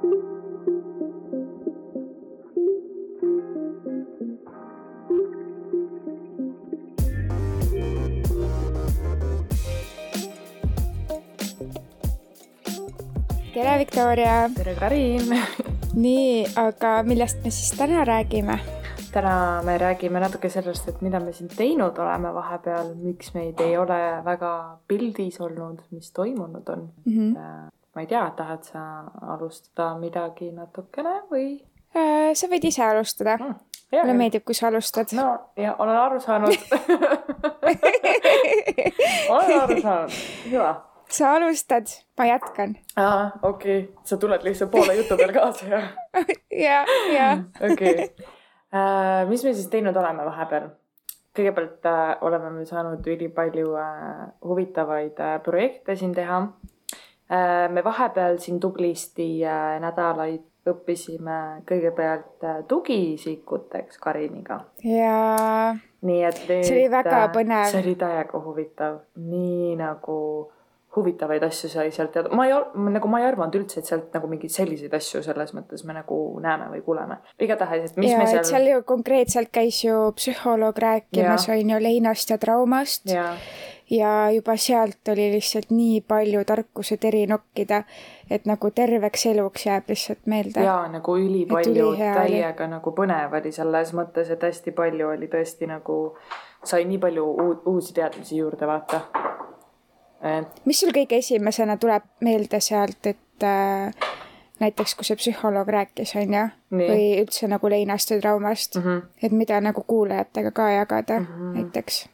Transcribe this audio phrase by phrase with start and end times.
[0.00, 0.18] tere,
[13.78, 14.48] Viktoria!
[14.56, 15.28] tere, Karin!
[16.04, 18.56] nii, aga millest me siis täna räägime?
[19.12, 23.76] täna me räägime natuke sellest, et mida me siin teinud oleme vahepeal, miks meid ei
[23.76, 27.12] ole väga pildis olnud, mis toimunud on mm.
[27.12, 27.70] -hmm.
[27.94, 28.84] Ma ei tea, tahad sa
[29.34, 31.48] alustada midagi natukene või?
[31.96, 33.56] Äh, sa võid ise alustada mm,.
[33.96, 35.10] mulle meeldib, kui sa alustad.
[35.16, 36.54] no ja olen aru saanud
[39.34, 40.70] olen aru saanud, hüva
[41.10, 41.86] sa alustad,
[42.18, 42.76] ma jätkan.
[42.96, 45.88] aa, okei okay., sa tuled lihtsalt poole jutu peal kaasa, jah?
[46.66, 47.30] ja, ja.
[47.72, 48.10] okei.
[48.70, 50.70] Äh, mis me siis teinud oleme vahepeal?
[51.36, 56.40] kõigepealt äh, oleme me saanud ülipalju äh, huvitavaid äh, projekte siin teha.
[57.70, 64.60] Me vahepeal siin tublisti äh, nädalaid õppisime kõigepealt äh, tugiisikuteks Kariniga.
[64.84, 65.76] jaa.
[66.02, 66.64] nii et nüüd.
[66.66, 67.68] see oli väga äh, põnev.
[67.72, 70.16] see oli täiega huvitav, nii nagu
[70.96, 72.54] huvitavaid asju sai sealt teada, ma ei,
[72.96, 76.18] nagu ma ei arvanud üldse, et sealt nagu mingeid selliseid asju selles mõttes me nagu
[76.42, 77.20] näeme või kuuleme.
[77.38, 78.44] igatahes, et mis ja, me seal.
[78.48, 83.06] seal ju konkreetselt käis ju psühholoog rääkimas, on ju, leinast ja traumast.
[83.90, 87.82] Ja juba sealt oli lihtsalt nii palju tarkused eri nokkida,
[88.30, 90.64] et nagu terveks eluks jääb lihtsalt meelde.
[90.64, 92.70] ja nagu ülipalju, täiega oli.
[92.70, 95.98] nagu põnev oli selles mõttes, et hästi palju oli tõesti nagu,
[96.64, 97.26] sai nii palju
[97.66, 99.02] uusi teadmisi juurde, vaata
[100.64, 104.10] mis sul kõige esimesena tuleb meelde sealt, et äh,
[104.60, 106.46] näiteks kui see psühholoog rääkis, on ju,
[106.76, 109.02] või üldse nagu leinast või traumast mm, -hmm.
[109.22, 111.54] et mida nagu kuulajatega ka jagada mm -hmm.
[111.56, 112.08] näiteks?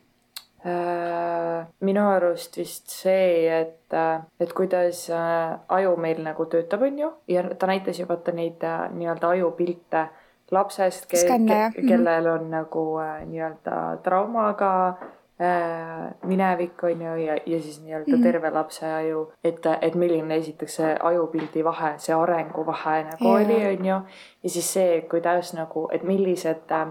[0.66, 7.10] Minu arust vist see, et, äh, et kuidas äh, aju meil nagu töötab, on ju,
[7.28, 10.06] ja ta näitas ju vaata neid äh, nii-öelda ajupilte
[10.50, 14.72] lapsest, ke, ke, kellel on nagu äh, nii-öelda traumaga
[15.40, 18.22] Äh, minevik on ju ja, ja siis nii-öelda mm -hmm.
[18.22, 23.34] terve lapse aju, et, et milline esiteks see ajupildi vahe, see arenguvahe nagu yeah.
[23.34, 23.94] oli, on ju.
[24.42, 26.88] ja siis see, kuidas nagu, et millised äh,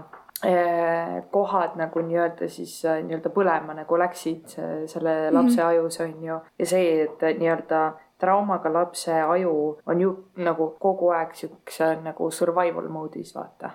[1.30, 4.52] kohad nagu nii-öelda siis äh, nii-öelda põlema nagu läksid
[4.86, 5.66] selle lapse mm -hmm.
[5.66, 6.40] ajus on ju.
[6.58, 12.88] ja see, et nii-öelda traumaga lapse aju on ju nagu kogu aeg siukse nagu survival
[12.88, 13.70] mode'is vaata.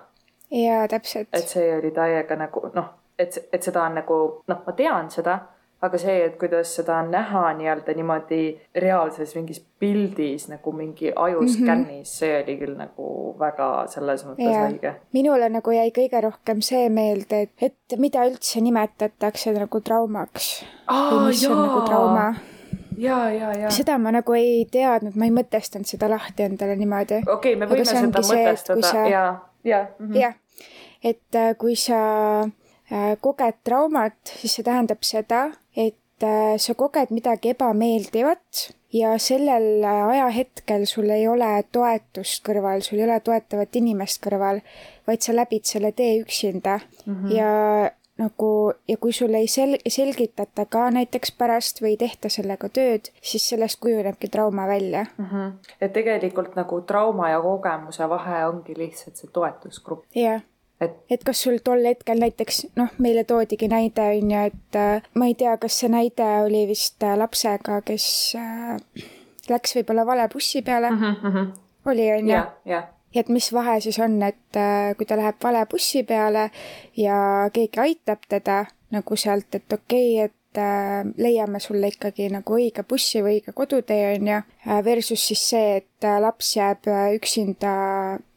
[0.50, 1.28] jaa, täpselt.
[1.32, 4.18] et see oli täiega nagu noh et, et seda on nagu
[4.48, 5.38] noh, ma tean seda,
[5.82, 8.42] aga see, et kuidas seda näha nii-öelda niimoodi
[8.84, 11.82] reaalses mingis pildis nagu mingi ajuskännis mhm.
[11.82, 12.04] mm, -hmm.
[12.04, 14.94] see oli küll nagu väga selles mõttes õige.
[15.12, 20.64] minule nagu jäi kõige rohkem see meelde, et, et mida üldse nimetatakse nagu traumaks
[21.26, 21.52] mis jaa.
[21.52, 22.34] on nagu trauma
[22.96, 23.70] ja, ja, ja.
[23.70, 27.24] seda ma nagu ei teadnud, ma ei mõtestanud seda lahti endale niimoodi.
[27.26, 29.06] okei okay,, me võime seda mõtestada sa...
[29.06, 29.26] ja,
[29.64, 30.06] ja mm.
[30.06, 30.18] -hmm.
[30.20, 30.34] jah,
[31.02, 32.46] et äh, kui sa
[32.92, 35.46] Äh, koged traumat, siis see tähendab seda,
[35.76, 42.84] et äh, sa koged midagi ebameeldivat ja sellel äh, ajahetkel sul ei ole toetust kõrval,
[42.84, 44.62] sul ei ole toetavat inimest kõrval,
[45.08, 47.34] vaid sa läbid selle tee üksinda mm -hmm.
[47.36, 52.68] ja nagu ja kui sulle ei sel-, selgitata ka näiteks pärast või ei tehta sellega
[52.68, 55.26] tööd, siis sellest kujunebki trauma välja mm.
[55.26, 55.52] -hmm.
[55.80, 60.04] et tegelikult nagu trauma ja kogemuse vahe ongi lihtsalt see toetusgrupp.
[60.14, 60.42] jah
[60.84, 65.10] et, et kas sul tol hetkel näiteks noh, meile toodigi näide on ju, et äh,
[65.18, 68.06] ma ei tea, kas see näide oli vist äh, lapsega, kes
[68.38, 69.06] äh,
[69.52, 71.16] läks võib-olla vale bussi peale mm.
[71.22, 71.48] -hmm.
[71.92, 72.42] oli on ju?
[72.66, 72.84] ja
[73.14, 74.60] et mis vahe siis on, et
[74.96, 76.50] kui ta läheb vale bussi peale
[76.96, 80.32] ja keegi aitab teda nagu sealt, et okei okay,, et
[81.16, 84.40] leiame sulle ikkagi nagu õige bussi või õige kodutee, on ju,
[84.84, 87.72] versus siis see, et laps jääb üksinda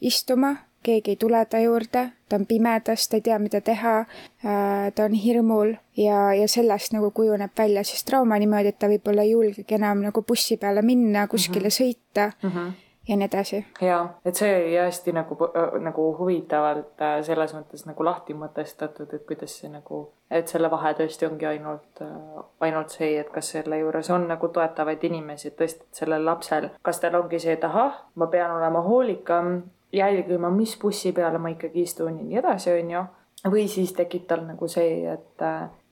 [0.02, 3.98] istuma keegi ei tule ta juurde, ta on pimedas, ta ei tea, mida teha,
[4.46, 8.90] äh, ta on hirmul ja, ja sellest nagu kujuneb välja siis trauma niimoodi, et ta
[8.92, 11.82] võib-olla ei julgegi enam nagu bussi peale minna, kuskile mm -hmm.
[11.82, 12.50] sõita mm.
[12.50, 12.74] -hmm
[13.08, 13.66] ja nii edasi.
[13.82, 15.38] jaa, et see oli hästi nagu,
[15.80, 20.02] nagu huvitavalt äh, selles mõttes nagu lahti mõtestatud, et kuidas see nagu,
[20.32, 24.50] et selle vahe tõesti ongi ainult, äh, ainult see, et kas selle juures on nagu
[24.58, 28.58] toetavaid inimesi, et tõesti, et sellel lapsel, kas tal ongi see, et ahah, ma pean
[28.58, 29.58] olema hoolikam
[29.94, 33.06] jälgima, mis bussi peale ma ikkagi istun ja nii edasi, onju.
[33.52, 35.44] või siis tekib tal nagu see, et,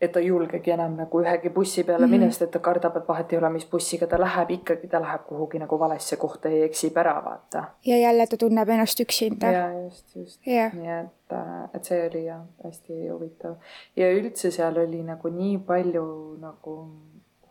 [0.01, 2.19] et ta ei julgegi enam nagu ühegi bussi peale mm -hmm.
[2.19, 5.01] minna, sest et ta kardab, et vahet ei ole, mis bussiga ta läheb, ikkagi ta
[5.01, 7.63] läheb kuhugi nagu valesse kohta ja eksib ära, vaata.
[7.85, 9.51] ja jälle ta tunneb ennast üksinda.
[9.51, 10.73] ja just, just yeah..
[10.73, 11.37] nii et,
[11.75, 13.55] et see oli jah, hästi huvitav.
[13.95, 16.77] ja üldse seal oli nagu nii palju nagu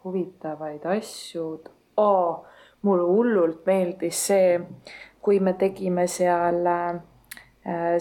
[0.04, 1.62] huvitavaid asju
[1.96, 2.44] oh,.
[2.82, 4.58] mulle hullult meeldis see
[5.22, 7.00] kui me tegime seal äh,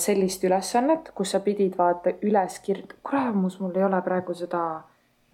[0.01, 4.63] sellist ülesannet, kus sa pidid vaata üles kirjutama, kuramus, mul ei ole praegu seda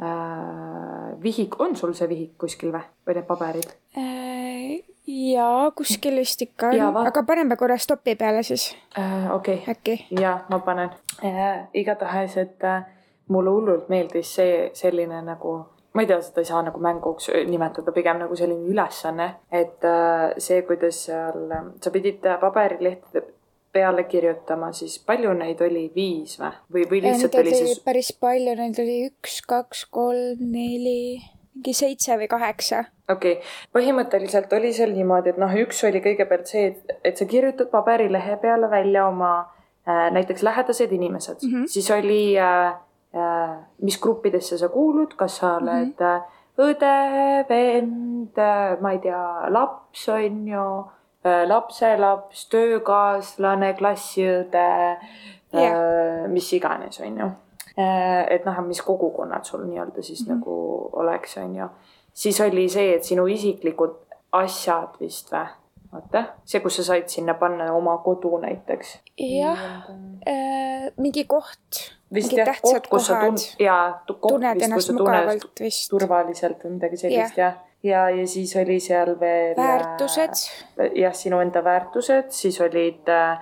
[0.04, 4.84] äh, vihik, on sul see vihik kuskil või, või need paberid äh,?
[5.08, 9.32] jaa, kuskil vist ikka on, aga paneme korra stopi peale siis äh,.
[9.32, 10.22] okei okay., äkki?
[10.22, 10.92] jaa, ma panen
[11.24, 11.66] äh,.
[11.74, 12.84] igatahes, et äh,
[13.32, 15.58] mulle hullult meeldis see selline nagu
[15.94, 20.36] ma ei tea, seda ei saa nagu mänguks nimetada, pigem nagu selline ülesanne, et äh,
[20.38, 21.48] see, kuidas seal,
[21.82, 23.24] sa pidid paberilehtede
[23.78, 27.82] peale kirjutama, siis palju neid oli, viis või, või, või lihtsalt oli siis?
[27.86, 31.20] päris palju, neid oli üks, kaks, kolm, neli,
[31.58, 32.86] mingi seitse või kaheksa.
[33.10, 37.30] okei okay., põhimõtteliselt oli seal niimoodi, et noh, üks oli kõigepealt see, et, et sa
[37.30, 41.72] kirjutad paberilehe peale välja oma äh, näiteks lähedased inimesed mm, -hmm.
[41.76, 42.76] siis oli äh, äh,
[43.82, 46.22] mis gruppidesse sa kuulud, kas sa oled mm -hmm.
[46.58, 46.94] õde,
[47.50, 50.68] vend, äh, ma ei tea, laps on ju
[51.28, 54.66] Äh, lapselaps, töökaaslane, klassiõde
[55.54, 57.30] yeah., mis iganes, on ju.
[57.78, 60.36] Äh, et noh, mis kogukonnad sul nii-öelda siis mm -hmm.
[60.38, 61.68] nagu oleks, on ju.
[62.14, 63.96] siis oli see, et sinu isiklikud
[64.32, 65.48] asjad vist või?
[65.92, 68.98] Vaata, see, kus sa said sinna panna oma kodu näiteks.
[69.18, 69.64] jah
[70.28, 71.84] äh,, mingi koht.
[72.14, 75.90] vist jah, koht, kus sa tun-, jaa, tunned ennast mugavalt vist.
[75.92, 79.54] turvaliselt või midagi sellist jah ja, ja siis oli seal veel.
[79.58, 80.48] väärtused.
[80.80, 83.38] Äh, jah, sinu enda väärtused, siis olid äh,,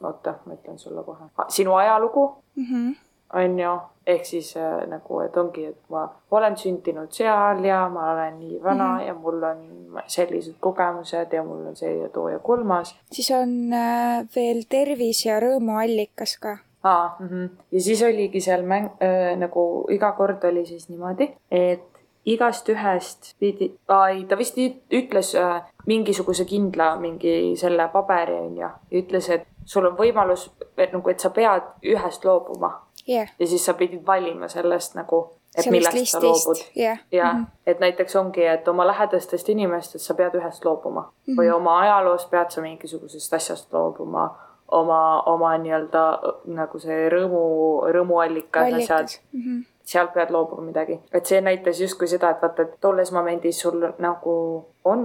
[0.00, 2.26] oota, ma ütlen sulle kohe, sinu ajalugu
[2.56, 2.66] mm.
[2.72, 2.98] -hmm
[3.32, 3.80] on ju,
[4.14, 8.62] ehk siis äh, nagu, et ongi, et ma olen sündinud seal ja ma olen nii
[8.62, 9.06] vana mm -hmm.
[9.06, 12.96] ja mul on sellised kogemused ja mul on see ja too ja kolmas.
[13.12, 17.48] siis on äh, veel tervis ja rõõmuallikas ka aa mm, -hmm.
[17.72, 21.90] ja siis oligi seal mäng äh,, nagu iga kord oli siis niimoodi, et
[22.24, 23.72] igast ühest pidi,
[24.10, 24.58] ei ta vist
[24.92, 30.94] ütles äh, mingisuguse kindla mingi selle paberi onju ja ütles, et sul on võimalus, et
[30.94, 32.72] nagu, et sa pead ühest loobuma
[33.08, 33.30] yeah..
[33.38, 35.22] ja siis sa pidid valima sellest nagu,
[35.54, 36.18] et sellest millest listist.
[36.18, 36.98] sa loobud yeah..
[37.12, 37.58] ja mm, -hmm.
[37.66, 41.40] et näiteks ongi, et oma lähedastest inimestest sa pead ühest loobuma mm -hmm.
[41.40, 44.30] või oma ajaloost pead sa mingisugusest asjast loobuma
[44.68, 46.04] oma, oma nii-öelda
[46.46, 47.44] nagu see rõõmu,
[47.94, 49.40] rõõmuallikad, asjad mm.
[49.40, 51.00] -hmm sealt pead loobuma midagi.
[51.12, 54.34] et see näitas justkui seda, et vaata, et tolles momendis sul nagu
[54.84, 55.04] on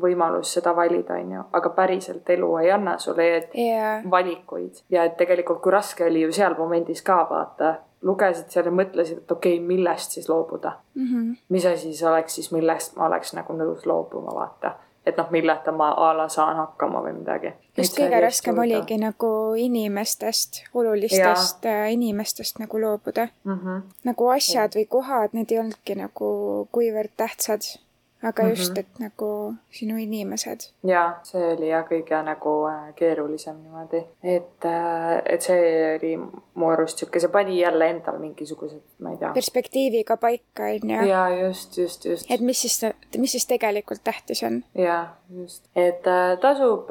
[0.00, 4.04] võimalus seda valida, on ju, aga päriselt elu ei anna sulle yeah.
[4.10, 7.74] valikuid ja et tegelikult, kui raske oli ju seal momendis ka vaata,
[8.04, 11.06] lugesid seal ja mõtlesid, et okei okay,, millest siis loobuda mm.
[11.06, 11.36] -hmm.
[11.48, 14.74] mis asi siis oleks siis, millest ma oleks nagu nõus loobuma, vaata
[15.06, 17.52] et noh, milleta ma a la saan hakkama või midagi.
[17.76, 21.84] just kõige raskem oligi nagu inimestest, olulistest ja.
[21.84, 23.58] Äh, inimestest nagu loobuda mm.
[23.58, 23.82] -hmm.
[24.04, 26.28] nagu asjad või kohad, need ei olnudki nagu
[26.72, 27.83] kuivõrd tähtsad
[28.24, 28.58] aga mm -hmm.
[28.58, 30.60] just, et nagu sinu inimesed.
[30.84, 36.16] ja see oli jah, kõige nagu äh, keerulisem niimoodi, et, äh, et see oli
[36.54, 39.32] mu arust sihuke, see pani jälle endal mingisugused, ma ei tea.
[39.34, 41.08] perspektiiviga paika on ju.
[41.08, 42.30] ja just, just, just.
[42.30, 42.80] et mis siis,
[43.18, 44.64] mis siis tegelikult tähtis on.
[44.74, 45.06] ja
[45.40, 46.88] just, et äh, tasub,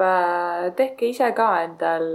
[0.76, 2.06] tehke ise ka endal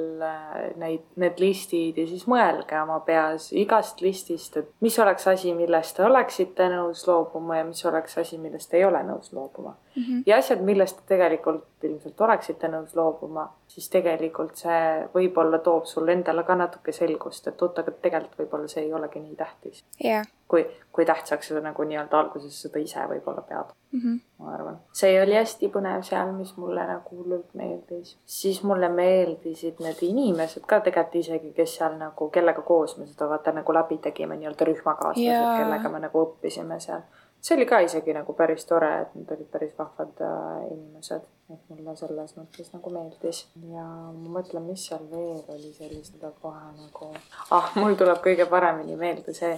[0.76, 5.96] neid, need listid ja siis mõelge oma peas igast listist, et mis oleks asi, millest
[5.98, 10.04] te oleksite nõus loobuma ja mis oleks asi, millest ei ole nõus loobuma mm.
[10.04, 10.24] -hmm.
[10.26, 16.12] ja asjad, millest te tegelikult ilmselt oleksite nõus loobuma, siis tegelikult see võib-olla toob sulle
[16.12, 20.26] endale ka natuke selgust, et oot, aga tegelikult võib-olla see ei olegi nii tähtis yeah..
[20.48, 24.20] kui, kui tähtsaks sa nagu nii-öelda alguses seda ise võib-olla pead mm, -hmm.
[24.40, 24.80] ma arvan.
[24.94, 28.18] see oli hästi põnev seal, mis mulle nagu hullult meeldis.
[28.26, 33.30] siis mulle meeldisid need inimesed ka tegelikult isegi, kes seal nagu, kellega koos me seda
[33.30, 37.02] vaata nagu läbi tegime, nii-öelda rühmakaaslased yeah., kellega me nagu õppisime seal
[37.42, 41.72] see oli ka isegi nagu päris tore, et nad olid päris vahvad äh, inimesed, et
[41.72, 43.46] mulle selles mõttes nagu meeldis.
[43.74, 47.12] ja ma mõtlen, mis seal veel oli sellist, mida kohe nagu,
[47.56, 49.56] ah, mul tuleb kõige paremini meelde see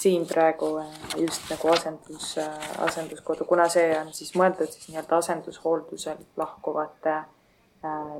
[0.00, 5.22] siin praegu äh, just nagu asendus, äh, asenduskodu, kuna see on siis mõeldud siis nii-öelda
[5.22, 7.22] asendushooldusel lahkuvate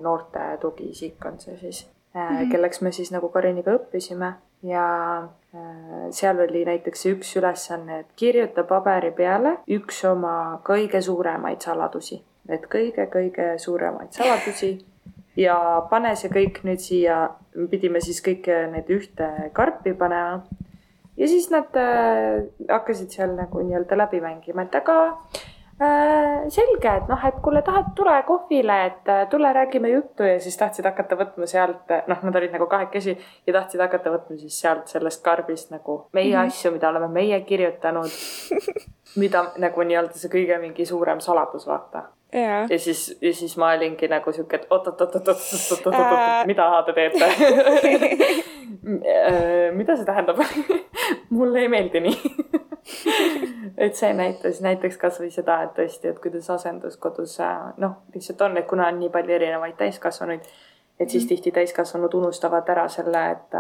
[0.04, 2.50] noorte tugiisik on see siis mm, -hmm.
[2.50, 4.87] kelleks me siis nagu Kariniga õppisime ja
[5.55, 12.21] äh, seal oli näiteks üks ülesanne, et kirjuta paberi peale üks oma kõige suuremaid saladusi,
[12.49, 14.77] et kõige-kõige suuremaid saladusi
[15.37, 15.57] ja
[15.91, 17.25] pane see kõik nüüd siia,
[17.71, 20.45] pidime siis kõik need ühte karpi panema.
[21.17, 25.19] ja siis nad äh, hakkasid seal nagu nii-öelda läbi mängima, et aga
[25.78, 30.57] selge, et noh, et kuule, tahad, tule kohvile, et äh, tule räägime juttu ja siis
[30.61, 33.16] tahtsid hakata võtma sealt, noh, nad olid nagu kahekesi
[33.47, 36.47] ja tahtsid hakata võtma siis sealt sellest karbist nagu meie mm -hmm.
[36.47, 38.11] asju, mida oleme meie kirjutanud
[39.16, 42.02] mida nagu nii-öelda see kõige mingi suurem saladus, vaata.
[42.33, 42.64] jaa.
[42.71, 47.26] ja siis, ja siis ma olingi nagu sihuke, et oot-oot-oot-oot-oot-oot-oot-oot, mida te teete?
[49.78, 50.43] mida see tähendab?
[51.31, 52.44] mulle ei meeldi nii.
[53.79, 58.59] Et see näitas, näiteks kasvõi seda, et tõesti, et kuidas asenduskodus äh, noh, lihtsalt on,
[58.61, 60.47] et kuna on nii palju erinevaid täiskasvanuid,
[61.00, 63.59] et siis tihti täiskasvanud unustavad ära selle, et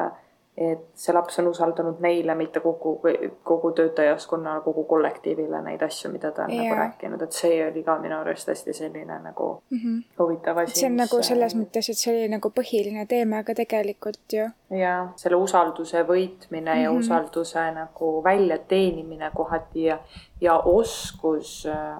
[0.56, 3.00] et see laps on usaldanud neile, mitte kogu,
[3.42, 6.62] kogu töötajaskonnale, kogu kollektiivile neid asju, mida ta on yeah.
[6.64, 6.84] nagu Jaa.
[6.84, 9.98] rääkinud, et see oli ka minu arust hästi selline nagu Mhm.
[10.18, 10.80] huvitav asi.
[10.80, 14.46] see on nagu selles mõttes, et see oli nagu põhiline teema ka tegelikult ju.
[14.70, 16.82] ja selle usalduse võitmine mm -hmm.
[16.82, 16.98] ja Mhm.
[17.00, 19.98] usalduse nagu väljateenimine kohati ja,
[20.40, 21.98] ja oskus äh,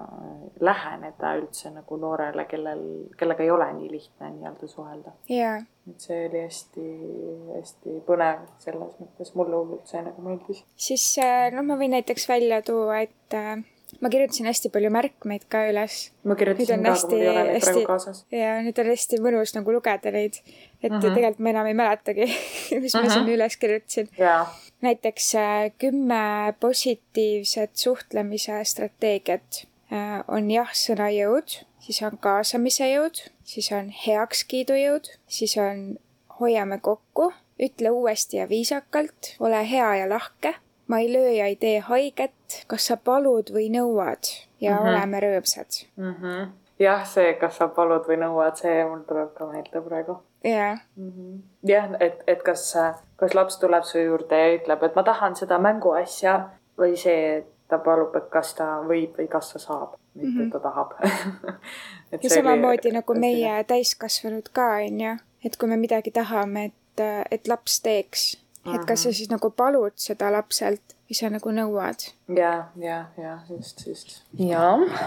[0.59, 2.81] läheneda üldse nagu noorele, kellel,
[3.17, 5.11] kellega ei ole nii lihtne nii-öelda suhelda.
[5.29, 5.57] jaa,
[5.89, 10.63] et see oli hästi-hästi põnev selles mõttes, mulle hullult see nagu meeldis.
[10.75, 13.55] siis äh, noh, ma võin näiteks välja tuua, et äh,
[14.01, 17.51] ma kirjutasin hästi palju märkmeid ka üles ma kirjutasin ka, aga mul ei ole hästi-
[17.53, 18.23] neid praegu hästi- kaasas.
[18.33, 20.41] ja nüüd on hästi mõnus nagu lugeda neid.
[20.83, 21.01] et mm Mhm.
[21.01, 21.15] -hmm.
[21.15, 22.25] tegelikult ma enam ei mäletagi,
[22.83, 23.09] mis ma Mhm.
[23.09, 24.09] sinna üles kirjutasin.
[24.17, 24.45] jaa,
[24.81, 33.71] näiteks äh, kümme positiivset suhtlemise strateegiat äh, on jah-sõna jõud, siis on kaasamise jõud, siis
[33.71, 35.97] on heakskiidu jõud, siis on
[36.39, 40.55] hoiame kokku, ütle uuesti ja viisakalt, ole hea ja lahke,
[40.87, 44.29] ma ei löö ja ei tee haiget, kas sa palud või nõuad
[44.61, 44.77] ja mm.
[44.77, 44.89] -hmm.
[44.89, 45.81] oleme rõõmsad.
[45.95, 46.51] Mhm.
[46.79, 51.41] jah, see, kas sa palud või nõuad, see mul tuleb ka meelde praegu jaa, Mhm.
[51.67, 52.69] jah, et, et kas,
[53.17, 56.37] kas laps tuleb su juurde ja ütleb, et ma tahan seda mänguasja
[56.77, 60.41] või see, et ta palub, et kas ta võib või kas ta saab, mitte Mhm.
[60.47, 60.93] et ta tahab
[62.23, 67.79] ja samamoodi nagu meie täiskasvanud ka, onju, et kui me midagi tahame, et, et laps
[67.81, 68.35] teeks,
[68.73, 72.05] et kas sa siis nagu palud seda lapselt või sa nagu nõuad.
[72.33, 74.23] ja, ja, ja just, just.
[74.39, 74.61] ja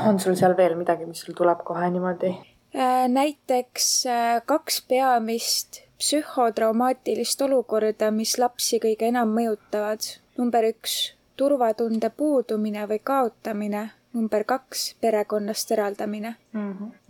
[0.07, 2.35] on sul seal veel midagi, mis sul tuleb kohe niimoodi?
[2.75, 10.05] Äh, näiteks äh, kaks peamist psühhotraumaatilist olukorda, mis lapsi kõige enam mõjutavad.
[10.39, 13.91] number üks, turvatunde puudumine või kaotamine.
[14.13, 16.37] number kaks, perekonnast eraldamine.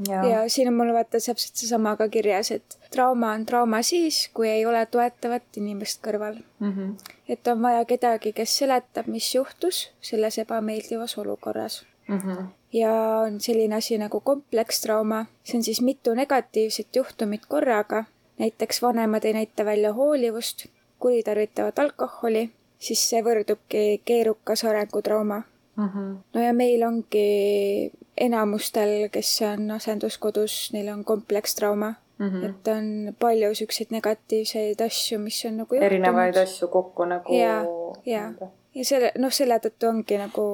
[0.08, 4.30] ja, ja siin on mul vaata täpselt seesama ka kirjas, et trauma on trauma siis,
[4.34, 6.42] kui ei ole toetavat inimest kõrval.
[6.58, 6.72] mm.
[6.72, 6.94] -hmm.
[7.28, 11.86] et on vaja kedagi, kes seletab, mis juhtus selles ebameeldivas olukorras.
[12.08, 12.46] Mm -hmm.
[12.72, 12.92] Ja
[13.26, 18.04] on selline asi nagu komplekstrauma, see on siis mitu negatiivset juhtumit korraga,
[18.38, 20.66] näiteks vanemad ei näita välja hoolivust,
[20.98, 25.42] kuritarvitavad alkoholi, siis see võrdubki keerukas arengutrauma.
[25.76, 26.16] Mm -hmm.
[26.34, 32.50] no ja meil ongi enamustel, kes on asenduskodus, neil on komplekstrauma Mm mm, -hmm.
[32.50, 37.34] et on palju siukseid negatiivseid asju, mis on nagu erinevaid asju kokku nagu.
[37.34, 37.64] Jaa,
[38.06, 38.32] jaa.
[38.78, 40.44] Ja selle, noh, selle tõttu ongi nagu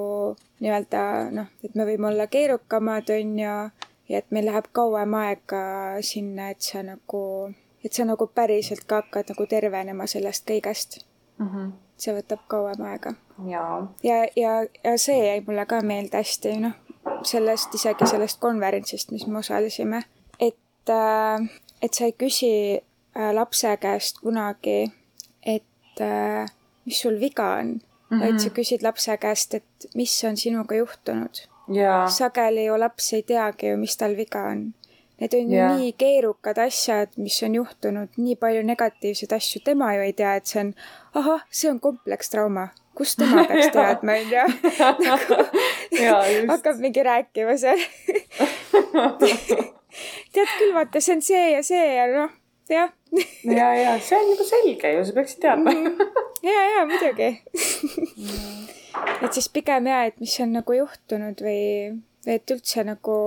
[0.64, 1.02] nii-öelda
[1.34, 3.56] noh, et me võime olla keerukamad, on ju,
[4.08, 5.64] ja et meil läheb kauem aega
[6.04, 7.22] sinna, et sa nagu,
[7.84, 11.04] et sa nagu päriselt ka hakkad nagu tervenema sellest kõigest.
[11.38, 11.48] mm.
[11.48, 11.72] -hmm.
[11.96, 13.14] see võtab kauem aega.
[13.48, 13.92] jaa.
[14.02, 16.74] ja, ja, ja see jäi mulle ka meelde hästi, noh,
[17.22, 20.02] sellest, isegi sellest konverentsist, mis me osalesime,
[20.40, 20.90] et,
[21.82, 22.80] et sa ei küsi
[23.16, 24.92] äh, lapse käest kunagi,
[25.46, 26.50] et äh,
[26.84, 27.80] mis sul viga on
[28.14, 28.24] mm, -hmm.
[28.24, 31.42] vaid sa küsid lapse käest, et mis on sinuga juhtunud.
[31.68, 32.08] jaa.
[32.08, 34.74] sageli ju laps ei teagi ju, mis tal viga on.
[35.20, 35.78] Need on ju Jah.
[35.78, 40.46] nii keerukad asjad, mis on juhtunud, nii palju negatiivseid asju, tema ju ei tea, et
[40.46, 40.74] see on,
[41.14, 44.42] ahah, see on komplekstrauma, kust tema peaks teadma, onju.
[46.50, 47.78] hakkab mingi rääkima seal.
[50.34, 52.34] tead küll, vaata, see on see ja see ja noh,
[52.70, 52.90] jah,
[53.58, 55.72] ja, ja see on juba selge ju, sa peaksid teadma.
[56.42, 57.30] ja, ja muidugi.
[59.24, 61.64] et siis pigem ja, et mis on nagu juhtunud või,
[62.26, 63.18] või et üldse nagu,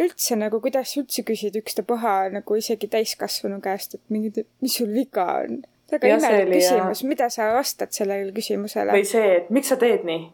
[0.00, 5.26] üldse nagu, kuidas üldse küsid ükstapuha nagu isegi täiskasvanu käest, et mingi, mis sul viga
[5.44, 5.62] on.
[5.92, 9.06] väga imelik küsimus, mida sa vastad sellele küsimusele või?
[9.08, 10.26] see, et miks sa teed nii?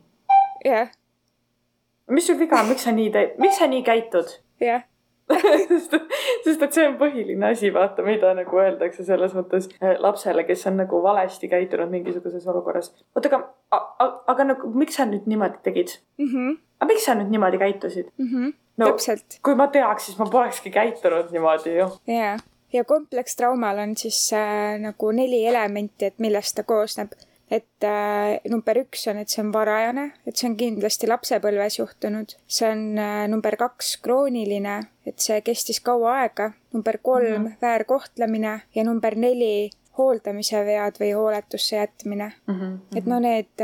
[0.66, 0.90] jah,
[2.10, 4.34] mis sul viga on, miks sa nii teed, miks sa nii käitud?
[4.62, 4.86] jah,
[5.68, 5.94] sest,
[6.44, 10.66] sest et see on põhiline asi, vaata, mida nagu öeldakse selles mõttes äh, lapsele, kes
[10.70, 12.90] on nagu valesti käitunud mingisuguses olukorras.
[13.16, 13.40] oota,
[13.72, 15.96] aga, aga nagu miks sa nüüd niimoodi tegid?
[16.20, 18.12] mhmh, aga miks sa nüüd niimoodi käitusid?
[18.20, 19.38] mhmh, No- täpselt.
[19.46, 21.86] kui ma teaks, siis ma polekski käitunud niimoodi ju.
[22.10, 22.36] jaa,
[22.74, 27.14] ja komplekstraumal on siis äh, nagu neli elementi, et millest ta koosneb.
[27.50, 32.36] Et äh, number üks on, et see on varajane, et see on kindlasti lapsepõlves juhtunud.
[32.46, 36.52] see on äh, number kaks krooniline, et see kestis kaua aega.
[36.72, 37.56] number kolm mm -hmm.
[37.62, 42.32] väärkohtlemine ja number neli hooldamise vead või hooletusse jätmine.
[42.96, 43.62] et no need,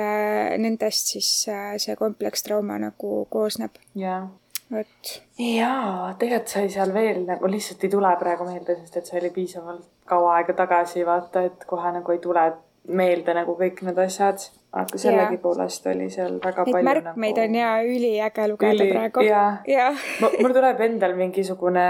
[0.58, 3.70] nendest siis äh, see komplekstrauma nagu koosneb.
[3.94, 4.30] jaa.
[4.70, 5.22] vot.
[5.38, 9.30] jaa, tegelikult sai seal veel nagu lihtsalt ei tule praegu meelde, sest et see oli
[9.30, 12.52] piisavalt kaua aega tagasi, vaata, et kohe nagu ei tule
[12.88, 14.38] meelde nagu kõik need asjad.
[14.72, 17.46] aga sellegipoolest oli seal väga Neid palju märkmeid nagu...
[17.48, 19.20] on ja üliäge lugeda Üli- praegu.
[19.26, 19.90] jaa.
[20.42, 21.86] mul tuleb endal mingisugune,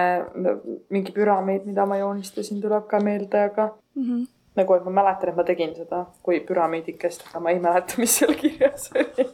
[0.91, 4.23] mingi püramiid, mida ma joonistasin, tuleb ka meelde, aga Mhm.
[4.57, 8.17] nagu, et ma mäletan, et ma tegin seda kui püramiidikest, aga ma ei mäleta, mis
[8.19, 9.27] seal kirjas oli.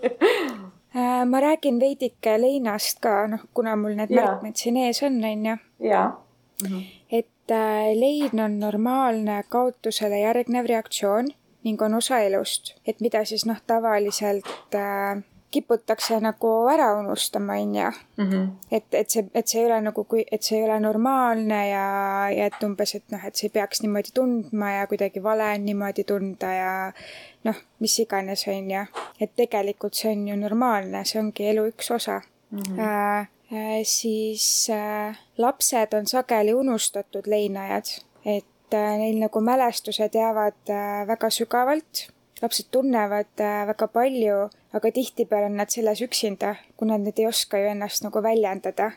[0.97, 4.25] Äh, ma räägin veidike leinast ka, noh, kuna mul need Jaa.
[4.27, 5.57] märkmed siin ees on, onju.
[5.81, 6.17] jaa.
[7.13, 11.29] et äh, lein on normaalne kaotusele järgnev reaktsioon
[11.65, 17.91] ning on osa elust, et mida siis noh, tavaliselt äh, kiputakse nagu ära unustama, onju.
[18.71, 21.87] et, et see, et see ei ole nagu, kui, et see ei ole normaalne ja,
[22.35, 25.65] ja et umbes, et noh, et sa ei peaks niimoodi tundma ja kuidagi vale on
[25.69, 26.73] niimoodi tunda ja
[27.49, 28.83] noh, mis iganes, onju.
[29.21, 32.21] et tegelikult see on ju normaalne, see ongi elu üks osa
[32.51, 32.61] mm.
[32.61, 33.33] -hmm.
[33.53, 37.85] Äh, siis äh, lapsed on sageli unustatud leinajad,
[38.25, 42.07] et äh, neil nagu mälestused jäävad äh, väga sügavalt
[42.43, 44.39] lapsed tunnevad äh, väga palju,
[44.77, 48.91] aga tihtipeale on nad selles üksinda, kuna nad ei oska ju ennast nagu väljendada.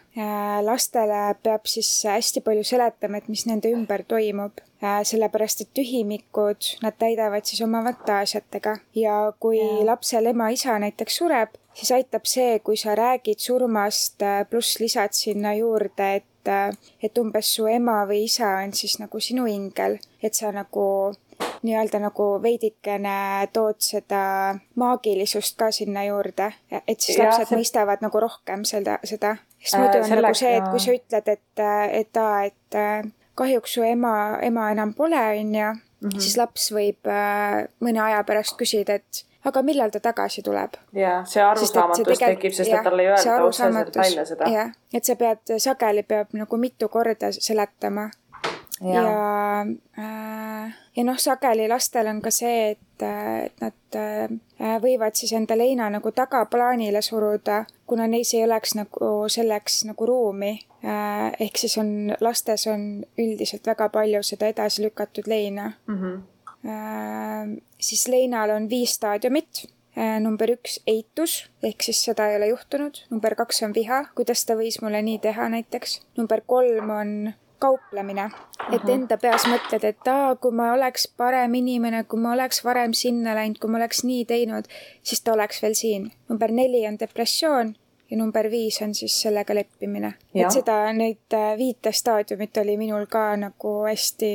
[0.66, 6.98] lastele peab siis hästi palju seletama, et mis nende ümber toimub, sellepärast et tühimikud nad
[7.00, 9.86] täidavad siis oma fantaasiatega ja kui Jaa.
[9.94, 16.16] lapsel ema-isa näiteks sureb, siis aitab see, kui sa räägid surmast, pluss lisad sinna juurde,
[16.20, 21.13] et et umbes su ema või isa on siis nagu sinu ingel, et sa nagu
[21.63, 26.51] nii-öelda nagu veidikene tood seda maagilisust ka sinna juurde,
[26.88, 29.36] et siis Jah, lapsed see- mõistavad nagu rohkem seda, seda.
[29.60, 31.63] sest Äh, muidu on selle- nagu see, et kui sa ütled, et,
[32.01, 35.74] et aa, et äh, kahjuks su ema, ema enam pole, onju,
[36.19, 40.77] siis laps võib äh, mõne aja pärast küsida, et aga millal ta tagasi tuleb.
[40.94, 44.50] jaa, see arusaamatus tekib, sest et talle ei öelda otseselt välja seda.
[44.53, 48.10] jah, et sa pead, sageli peab nagu mitu korda seletama
[48.82, 49.62] ja, ja,
[50.00, 55.57] äh, ja noh, sageli lastel on ka see, et, et nad äh, võivad siis enda
[55.57, 61.31] leina nagu tagaplaanile suruda, kuna neis ei oleks nagu selleks nagu ruumi äh,.
[61.40, 66.14] ehk siis on, lastes on üldiselt väga palju seda edasi lükatud leina Mhm.
[66.16, 66.39] äh,.
[67.82, 69.68] Siis leinal on viis staadiumit.
[69.98, 70.20] Äh,.
[70.22, 74.55] number üks eitus ehk siis seda ei ole juhtunud, number kaks on viha, kuidas ta
[74.55, 77.10] võis mulle nii teha näiteks, number kolm on
[77.60, 78.29] kauplemine,
[78.72, 82.94] et enda peas mõtled, et aa, kui ma oleks parem inimene, kui ma oleks varem
[82.96, 84.70] sinna läinud, kui ma oleks nii teinud,
[85.03, 86.12] siis ta oleks veel siin.
[86.29, 87.74] number neli on depressioon
[88.11, 90.13] ja number viis on siis sellega leppimine.
[90.33, 94.31] Et seda, neid äh, viite staadiumit oli minul ka nagu hästi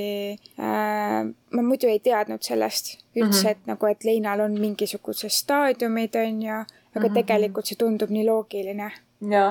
[0.58, 3.50] äh,, ma muidu ei teadnud sellest üldse mm, -hmm.
[3.50, 7.14] et nagu, et leinal on mingisugused staadiumid, on ju, aga mm -hmm.
[7.14, 8.90] tegelikult see tundub nii loogiline,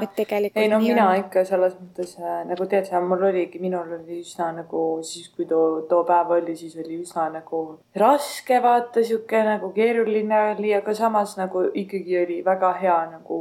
[0.01, 1.19] et tegelikult ei no mina on.
[1.19, 5.45] ikka selles mõttes äh, nagu tead sa, mul oligi, minul oli üsna nagu siis, kui
[5.45, 7.63] too, too päev oli, siis oli üsna nagu
[7.95, 13.39] raske vaata, sihuke nagu keeruline oli, aga samas nagu ikkagi oli väga hea nagu,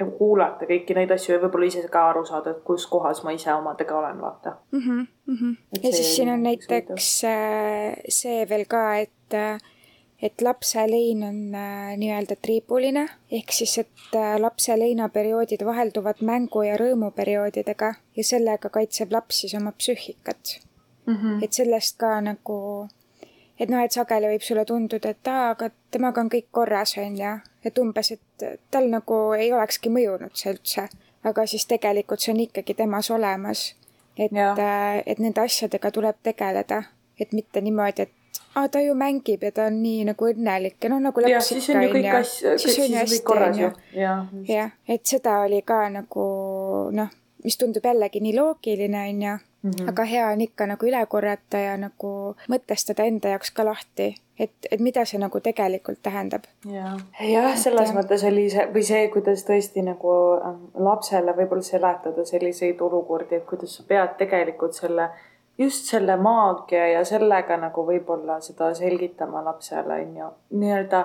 [0.00, 3.32] nagu kuulata kõiki neid asju ja võib-olla ise ka aru saada, et kus kohas ma
[3.36, 4.56] ise omadega olen, vaata.
[4.72, 4.80] mm.
[4.80, 5.56] -hmm, mm -hmm.
[5.82, 9.62] Ja siis siin on näiteks äh, see veel ka, et,
[10.22, 16.62] et lapse lein on äh, nii-öelda triibuline ehk siis, et äh, lapse leinaperioodid vahelduvad mängu
[16.62, 20.60] ja rõõmuperioodidega ja sellega kaitseb laps siis oma psüühikat.
[21.06, 21.42] Mhm.
[21.42, 22.88] et sellest ka nagu,
[23.60, 27.16] et noh, et sageli võib sulle tunduda, et aa, aga temaga on kõik korras, on
[27.16, 30.84] ju, et umbes, et tal nagu ei olekski mõjunud see üldse,
[31.26, 33.74] aga siis tegelikult see on ikkagi temas olemas.
[34.18, 34.56] et Jah.,
[35.06, 36.82] et nende asjadega tuleb tegeleda,
[37.20, 38.12] et mitte niimoodi, et
[38.56, 41.68] aa, ta ju mängib ja ta on nii nagu õnnelik ja noh, nagu laps siis
[41.68, 43.70] ikka on ju siis on ju hästi, korras on ju.
[44.48, 46.24] jah, et seda oli ka nagu
[46.96, 47.10] noh,
[47.44, 49.88] mis tundub jällegi nii loogiline, on ju, Mhm.
[49.88, 54.52] aga hea on ikka nagu üle korrata ja nagu mõtestada enda jaoks ka lahti, et,
[54.70, 56.44] et mida see nagu tegelikult tähendab.
[56.70, 57.96] jah, jah, selles jah.
[57.96, 63.46] mõttes oli see või see, kuidas tõesti nagu ähm, lapsele võib-olla seletada selliseid olukordi, et
[63.46, 65.08] kuidas sa pead tegelikult selle,
[65.58, 71.04] just selle maagia ja sellega nagu võib-olla seda selgitama lapsele on ju, nii-öelda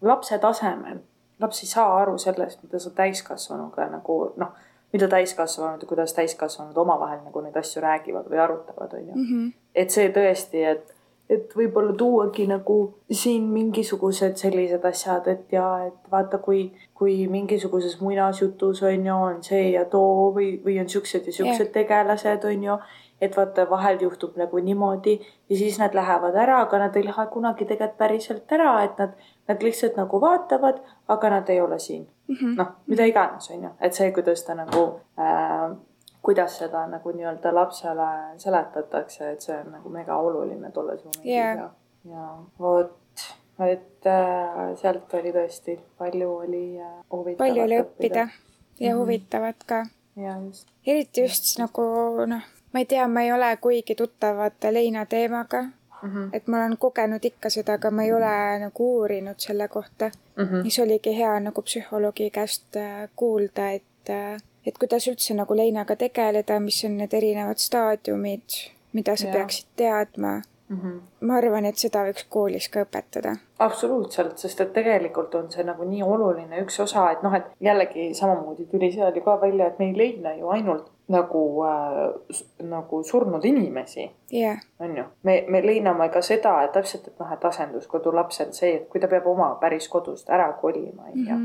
[0.00, 0.98] lapse tasemel.
[1.40, 4.54] laps ei saa aru sellest, mida sa täiskasvanuga nagu noh,
[4.92, 9.48] mida täiskasvanud ja kuidas täiskasvanud omavahel nagu neid asju räägivad või arutavad, on ju Mhm.
[9.74, 10.94] et see tõesti, et,
[11.28, 12.76] et võib-olla tuuagi nagu
[13.12, 19.42] siin mingisugused sellised asjad, et ja et vaata, kui, kui mingisuguses muinasjutus on ju, on
[19.44, 22.78] see ja too või, või on siuksed ja siuksed tegelased on ju,
[23.20, 27.26] et vaata, vahel juhtub nagu niimoodi ja siis nad lähevad ära, aga nad ei lähe
[27.32, 29.18] kunagi tegelikult päriselt ära, et nad,
[29.50, 32.06] nad lihtsalt nagu vaatavad, aga nad ei ole siin.
[32.28, 32.56] mm -hmm.
[32.56, 35.76] noh, mida iganes, on ju, et see, kuidas ta nagu äh,
[36.28, 38.08] kuidas seda nagu nii-öelda lapsele
[38.42, 41.54] seletatakse, et see on nagu mega oluline tolles momendis Jaa.
[41.56, 41.70] ja,
[42.12, 42.26] ja
[42.60, 43.24] vot,
[43.64, 48.28] et äh, sealt oli tõesti palju oli äh, huvitavat palju oli õppida
[48.80, 49.00] ja Mhm.
[49.00, 49.86] huvitavat ka.
[50.86, 51.82] eriti just nagu
[52.26, 56.08] noh, ma ei tea, ma ei ole kuigi tuttav vaata leina teemaga, mm.
[56.08, 56.28] -hmm.
[56.32, 60.10] et ma olen kogenud ikka seda, aga ma ei ole nagu uurinud selle kohta.
[60.36, 60.62] Mm -hmm.
[60.62, 65.96] siis oligi hea nagu psühholoogi käest äh, kuulda, et, äh, et kuidas üldse nagu leinaga
[65.96, 68.60] tegeleda, mis on need erinevad staadiumid,
[68.92, 69.34] mida sa Jaa.
[69.34, 70.40] peaksid teadma.
[70.68, 71.00] Mm -hmm.
[71.20, 73.36] ma arvan, et seda võiks koolis ka õpetada.
[73.58, 78.14] absoluutselt, sest et tegelikult on see nagu nii oluline üks osa, et noh, et jällegi
[78.14, 83.02] samamoodi tuli seal ju ka välja, et me ei leina ju ainult nagu äh, nagu
[83.02, 87.44] surnud inimesi jah, on ju, me, me leiname ka seda, et täpselt, et noh, et
[87.44, 91.38] asenduskodu lapsel see, et kui ta peab oma päris kodust ära kolima, on ju.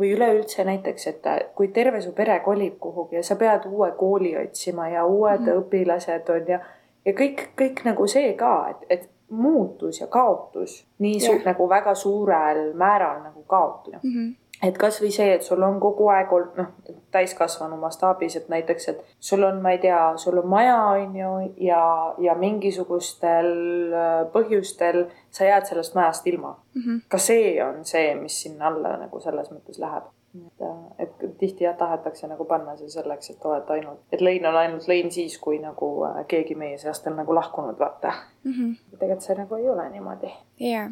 [0.00, 4.36] Või üleüldse näiteks, et kui terve su pere kolib kuhugi ja sa pead uue kooli
[4.40, 5.46] otsima ja uued mm.
[5.46, 5.64] -hmm.
[5.64, 6.60] õpilased on ja,
[7.04, 11.44] ja kõik, kõik nagu see ka, et, et muutus ja kaotus nii Jah.
[11.44, 14.30] nagu väga suurel määral nagu kaotab Mhm.
[14.62, 16.68] Et kasvõi see, et sul on kogu aeg olnud noh,
[17.14, 21.32] täiskasvanu mastaabis, et näiteks, et sul on, ma ei tea, sul on maja, on ju,
[21.64, 21.82] ja,
[22.20, 23.50] ja mingisugustel
[23.96, 26.56] äh, põhjustel sa jääd sellest majast ilma.
[26.74, 27.04] Mhm.
[27.08, 30.10] ka see on see, mis sinna alla nagu selles mõttes läheb.
[30.30, 34.46] et, äh, et tihti jah, tahetakse nagu panna see selleks, et oled ainult, et lein
[34.46, 38.12] on ainult lein siis, kui nagu äh, keegi meie seast on nagu lahkunud, vaata.
[38.44, 38.72] Mhm.
[38.98, 40.88] tegelikult see nagu ei ole niimoodi jaa,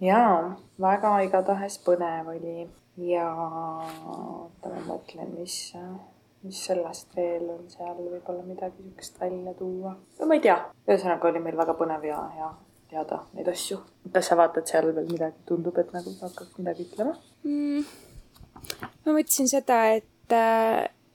[0.00, 2.68] jaa, väga igatahes põnev oli
[3.08, 5.58] ja oota, ma mõtlen, mis,
[6.42, 9.94] mis sellest veel on seal võib-olla midagi niisugust välja tuua.
[10.18, 10.58] no ma ei tea,
[10.88, 12.50] ühesõnaga oli meil väga põnev ja hea
[12.90, 13.80] teada neid asju.
[14.12, 17.16] kas sa vaatad seal veel midagi, tundub, et nagu hakkad midagi ütlema?
[17.44, 17.84] mm.
[19.04, 20.36] ma mõtlesin seda, et,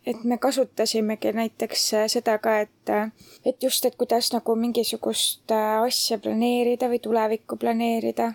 [0.08, 2.94] et me kasutasimegi näiteks seda ka, et,
[3.46, 8.34] et just, et kuidas nagu mingisugust asja planeerida või tulevikku planeerida.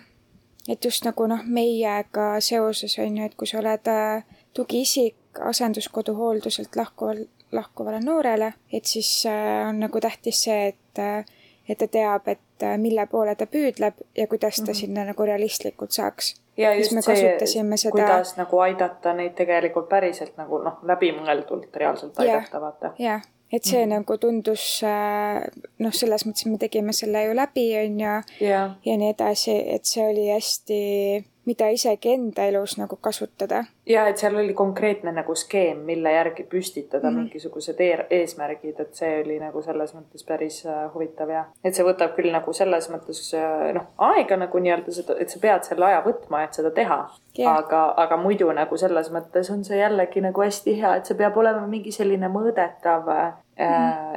[0.69, 6.13] Et just nagu noh, meiega seoses on ju, et kui sa oled äh, tugiisik asenduskodu
[6.17, 11.25] hoolduselt lahkuval, lahkuvale noorele, et siis äh, on nagu tähtis see, et äh,
[11.69, 14.79] et ta teab, et mille poole ta püüdleb ja kuidas ta mm -hmm.
[14.79, 19.35] sinna nagu realistlikult saaks ja Siis just me see, kasutasime seda- kuidas nagu aidata neid
[19.35, 22.91] tegelikult päriselt nagu noh, läbimõeldult reaalselt aidata, vaata.
[22.99, 23.89] jah, et see mm.
[23.95, 25.41] nagu tundus äh,
[25.81, 29.55] noh, selles mõttes, et me tegime selle ju läbi, on ju, jah, ja nii edasi,
[29.75, 30.81] et see oli hästi,
[31.49, 33.63] mida isegi enda elus nagu kasutada.
[33.89, 37.15] Ja et seal oli konkreetne nagu skeem, mille järgi püstitada mm.
[37.15, 37.19] -hmm.
[37.23, 42.15] mingisugused eesmärgid, et see oli nagu selles mõttes päris äh, huvitav ja et see võtab
[42.17, 46.03] küll nagu selles mõttes äh, noh, aega nagu nii-öelda seda, et sa pead selle aja
[46.05, 46.99] võtma, et seda teha
[47.37, 47.57] Jah.
[47.57, 51.37] aga, aga muidu nagu selles mõttes on see jällegi nagu hästi hea, et see peab
[51.37, 53.33] olema mingi selline mõõdetav äh,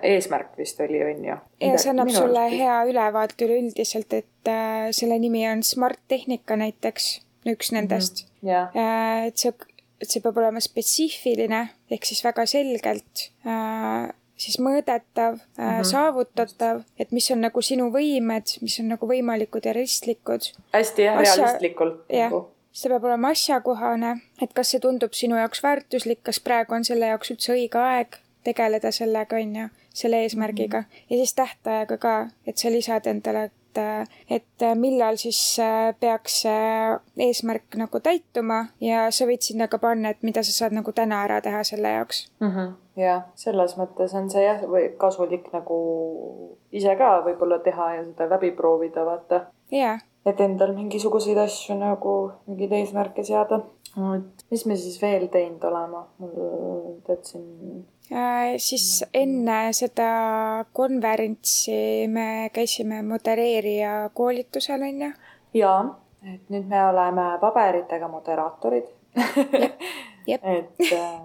[0.03, 1.37] eesmärk vist oli, on ju.
[1.61, 7.21] Ja see annab sulle hea ülevaate üleüldiselt, et äh, selle nimi on Smart Tehnika näiteks,
[7.47, 8.49] üks nendest mm.
[8.49, 9.29] -hmm.
[9.29, 9.53] et see,
[10.01, 15.85] et see peab olema spetsiifiline ehk siis väga selgelt äh, siis mõõdetav mm, -hmm.
[15.85, 21.21] saavutatav, et mis on nagu sinu võimed, mis on nagu võimalikud ja realistlikud hästi jah,
[21.21, 22.49] Asja- realistlikult jah nagu.
[22.73, 27.07] see peab olema asjakohane, et kas see tundub sinu jaoks väärtuslik, kas praegu on selle
[27.13, 31.03] jaoks üldse õige aeg tegeleda sellega, on ju, selle eesmärgiga mm.
[31.11, 32.15] ja siis tähtajaga ka,
[32.47, 39.09] et sa lisad endale, et, et millal siis äh, peaks see eesmärk nagu täituma ja
[39.11, 42.25] sa võid sinna ka panna, et mida sa saad nagu täna ära teha selle jaoks
[42.41, 42.51] mm.
[42.51, 42.73] -hmm.
[43.03, 45.79] jah, selles mõttes on see jah, või kasulik nagu
[46.73, 49.47] ise ka võib-olla teha ja seda läbi proovida, vaata.
[49.71, 53.61] jaa et endal mingisuguseid asju nagu, mingeid eesmärke seada.
[54.51, 56.05] mis me siis veel teinud oleme?
[56.19, 58.02] mul tead siin, Äh,
[58.59, 60.09] siis enne seda
[60.73, 65.13] konverentsi me käisime modereerija koolitusel, on ju
[65.55, 65.83] jaa,
[66.35, 68.89] et nüüd me oleme paberitega moderaatorid.
[70.23, 71.21] Et äh,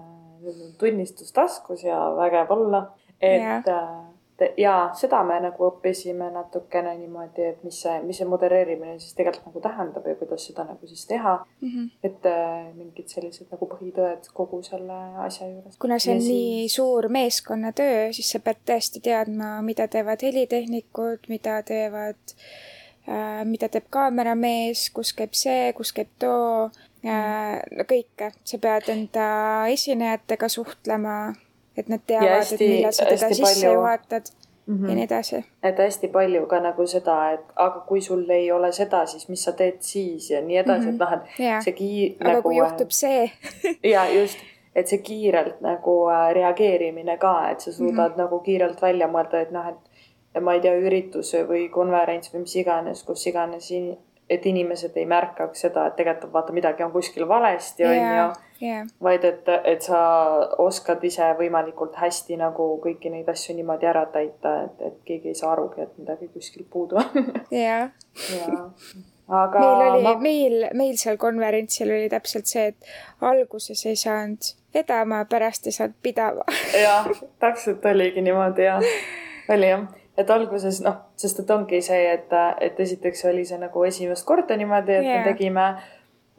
[0.78, 2.80] tunnistus taskus ja vägev olla.
[3.20, 4.07] et Jah.
[4.56, 9.48] Ja seda me nagu õppisime natukene niimoodi, et mis see, mis see modereerimine siis tegelikult
[9.50, 11.34] nagu tähendab ja kuidas seda nagu siis teha.
[11.60, 11.68] mm.
[11.68, 11.90] -hmm.
[12.02, 15.78] et äh, mingid sellised nagu põhitõed kogu selle asja juures.
[15.78, 21.26] kuna see on ja nii suur meeskonnatöö, siis sa pead tõesti teadma, mida teevad helitehnikud,
[21.28, 22.36] mida teevad
[23.08, 26.70] äh,, mida teeb kaameramees, kus käib see, kus käib too
[27.04, 31.34] äh,, no kõike, sa pead enda esinejatega suhtlema,
[31.78, 34.30] et nad teavad, et millal sa teda sisse palju- juhatad.
[34.66, 34.88] mm -hmm.
[34.88, 35.44] ja nii edasi.
[35.62, 39.44] et hästi palju ka nagu seda, et aga kui sul ei ole seda, siis mis
[39.44, 40.94] sa teed siis ja nii edasi mm, -hmm.
[40.94, 41.64] et noh, et yeah.
[41.64, 42.16] see kii-.
[42.20, 43.30] aga nagu, kui juhtub see
[43.94, 44.38] ja just,
[44.74, 48.18] et see kiirelt nagu äh, reageerimine ka, et sa suudad mm -hmm.
[48.18, 49.88] nagu kiirelt välja mõelda, et noh, et
[50.42, 53.96] ma ei tea, üritus või konverents või mis iganes, kus iganes in
[54.30, 58.68] et inimesed ei märkaks seda, et tegelikult vaata midagi on kuskil valesti yeah,, on ju.
[58.68, 58.86] yeah..
[59.02, 60.00] vaid et, et sa
[60.60, 65.38] oskad ise võimalikult hästi nagu kõiki neid asju niimoodi ära täita, et, et keegi ei
[65.38, 67.30] saa arugi, et midagi kuskil puudu on.
[67.50, 67.88] jah.
[68.32, 68.66] jaa.
[69.28, 72.92] Aga meil oli ma..., meil, meil seal konverentsil oli täpselt see, et
[73.28, 76.46] alguses ei saanud vedama, pärast ei saanud pidama.
[76.72, 77.08] Jah,
[77.40, 78.84] täpselt oligi niimoodi jah,
[79.52, 79.84] oli jah
[80.18, 84.56] et alguses noh, sest et ongi see, et, et esiteks oli see nagu esimest korda
[84.58, 85.22] niimoodi, et yeah.
[85.22, 85.68] me tegime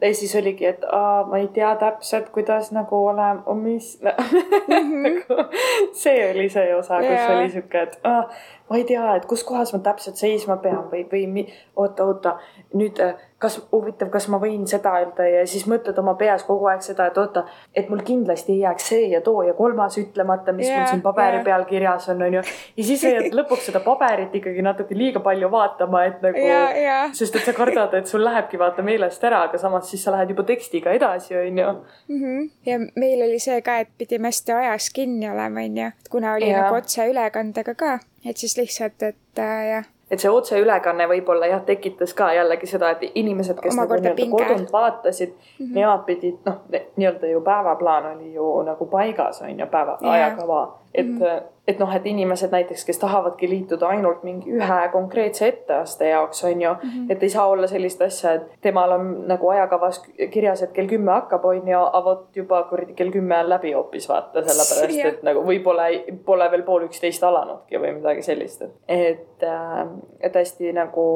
[0.00, 4.12] ja siis oligi, et aa, ma ei tea täpselt, kuidas nagu olema, mis no.
[4.18, 5.08] mm, -hmm.
[5.08, 5.48] nagu
[5.92, 7.38] see oli see osa, kus yeah.
[7.38, 8.22] oli sihuke, et aa,
[8.70, 12.38] ma ei tea, et kus kohas ma täpselt seisma pean või, või oota, oota,
[12.74, 16.68] nüüd äh, kas huvitav, kas ma võin seda öelda ja siis mõtled oma peas kogu
[16.68, 20.52] aeg seda, et oota, et mul kindlasti ei jääks see ja too ja kolmas ütlemata,
[20.56, 21.46] mis yeah, mul siin paberi yeah.
[21.46, 22.42] peal kirjas on, onju.
[22.76, 26.76] ja siis sa jääd lõpuks seda paberit ikkagi natuke liiga palju vaatama, et nagu yeah,,
[26.76, 27.14] yeah.
[27.16, 30.34] sest et sa kardad, et sul lähebki vaata meelest ära, aga samas siis sa lähed
[30.34, 31.70] juba tekstiga edasi, onju.
[32.12, 32.44] Mhm.
[32.68, 36.66] ja meil oli see ka, et pidime hästi ajas kinni olema, onju, kuna oli yeah.
[36.66, 42.14] nagu otseülekandega ka et siis lihtsalt, et äh, jah et see otseülekanne võib-olla jah, tekitas
[42.18, 43.98] ka jällegi seda, et inimesed, kes nagu
[44.32, 45.74] kodunt vaatasid mm, -hmm.
[45.74, 46.60] nemad pidid noh,
[46.96, 51.48] nii-öelda ju päevaplaan oli ju nagu paigas on ju, päeva yeah., ajakava, et mm -hmm
[51.70, 56.62] et noh, et inimesed näiteks, kes tahavadki liituda ainult mingi ühe konkreetse etteaste jaoks, on
[56.62, 57.12] ju mm, -hmm.
[57.12, 61.12] et ei saa olla sellist asja, et temal on nagu ajakavas kirjas, et kell kümme
[61.12, 65.12] hakkab, on ju, aga vot juba kuradi kell kümme on läbi hoopis vaata, sellepärast yeah.
[65.12, 65.88] et nagu võib-olla
[66.24, 69.86] pole veel pool üksteist alanudki või midagi sellist, et, et, äh,
[70.20, 71.06] et hästi nagu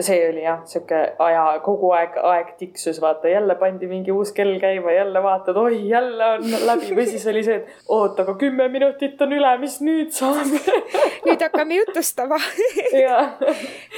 [0.00, 4.58] see oli jah, sihuke aja, kogu aeg, aeg tiksus, vaata jälle pandi mingi uus kell
[4.60, 8.68] käima, jälle vaatad, oi, jälle on läbi või siis oli see, et oot, aga kümme
[8.68, 8.87] minutit
[9.24, 10.46] on üle, mis nüüd saab
[11.26, 12.38] nüüd hakkame jutustama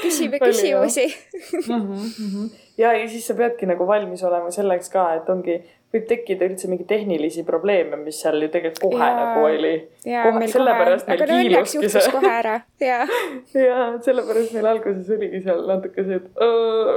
[0.03, 1.92] küsime küsimusi mm.
[1.92, 2.48] -hmm.
[2.79, 5.61] ja, ja siis sa peadki nagu valmis olema selleks ka, et ongi,
[5.94, 9.74] võib tekkida üldse mingeid tehnilisi probleeme, mis seal ju tegelikult kohe ja, nagu oli.
[10.05, 11.16] sellepärast kohe.
[11.16, 12.12] meil kiiluski see.
[12.14, 13.03] kohe ära, ja.
[13.68, 16.26] ja sellepärast meil alguses oligi seal natuke see, et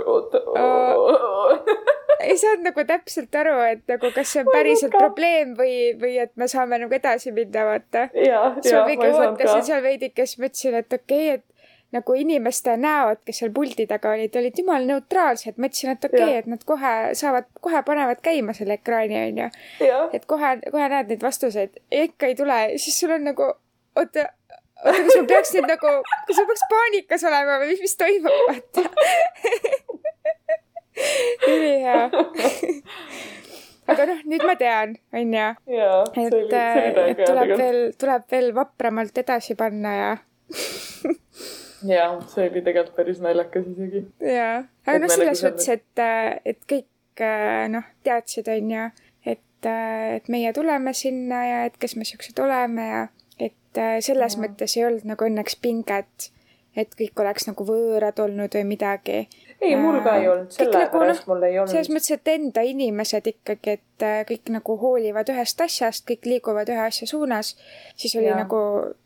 [0.06, 0.44] oota
[2.24, 6.34] ei saanud nagu täpselt aru, et nagu kas see on päriselt probleem või, või et
[6.40, 8.08] me saame nagu edasi minna, vaata.
[8.76, 11.54] ma mingi ootasin seal veidike, siis mõtlesin, et okei okay,, et
[11.94, 15.60] nagu inimeste näod, kes seal puldi taga olid, olid jumala neutraalsed.
[15.62, 19.50] mõtlesin, et okei okay,, et nad kohe saavad, kohe panevad käima selle ekraani, onju.
[20.18, 21.78] et kohe, kohe näed neid vastuseid.
[21.94, 23.52] Ja ikka ei tule, siis sul on nagu,
[24.00, 24.26] oota,
[24.82, 25.96] oota, kas ma peaks nüüd nagu,
[26.28, 28.88] kas ma peaks paanikas olema või mis, mis toimub, vaata
[31.54, 32.10] ülihea
[33.92, 35.48] aga noh, nüüd ma tean, onju.
[36.24, 40.12] et, et tuleb veel, tuleb veel vapramalt edasi panna ja
[41.94, 44.06] ja see oli tegelikult päris naljakas isegi.
[44.24, 46.06] jaa, aga noh, selles nagu mõttes, et,
[46.54, 47.26] et kõik
[47.74, 48.86] noh, teadsid, onju,
[49.36, 53.04] et, et meie tuleme sinna ja et kes me siuksed oleme ja
[53.42, 54.46] et selles ja.
[54.46, 56.30] mõttes ei olnud nagu õnneks pinget,
[56.80, 59.26] et kõik oleks nagu võõrad olnud või midagi
[59.64, 61.72] ei, mul ka ei olnud, sellepärast no, mul ei olnud.
[61.72, 66.70] selles mõttes, et enda inimesed ikkagi, et äh, kõik nagu hoolivad ühest asjast, kõik liiguvad
[66.74, 67.54] ühe asja suunas,
[68.00, 68.38] siis oli ja.
[68.40, 68.60] nagu,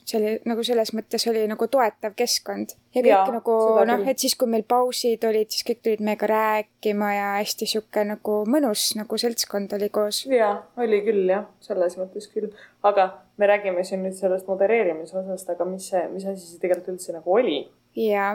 [0.07, 2.75] see oli nagu selles mõttes oli nagu toetav keskkond.
[2.95, 3.57] ja kõik ja, nagu
[3.91, 8.05] noh, et siis, kui meil pausid olid, siis kõik tulid meiega rääkima ja hästi sihuke
[8.07, 10.25] nagu mõnus nagu seltskond oli koos.
[10.31, 12.51] ja, oli küll jah, selles mõttes küll,
[12.87, 16.95] aga me räägime siin nüüd sellest modereerimise osast, aga mis see, mis asi see tegelikult
[16.95, 17.61] üldse nagu oli?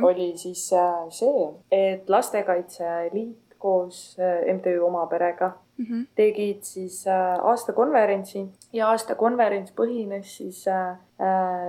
[0.03, 6.07] Oli siis äh, see, et Lastekaitse Liit koos äh, MTÜ Oma Perega mm -hmm.
[6.15, 10.65] tegid siis äh, aastakonverentsi ja aastakonverents põhines siis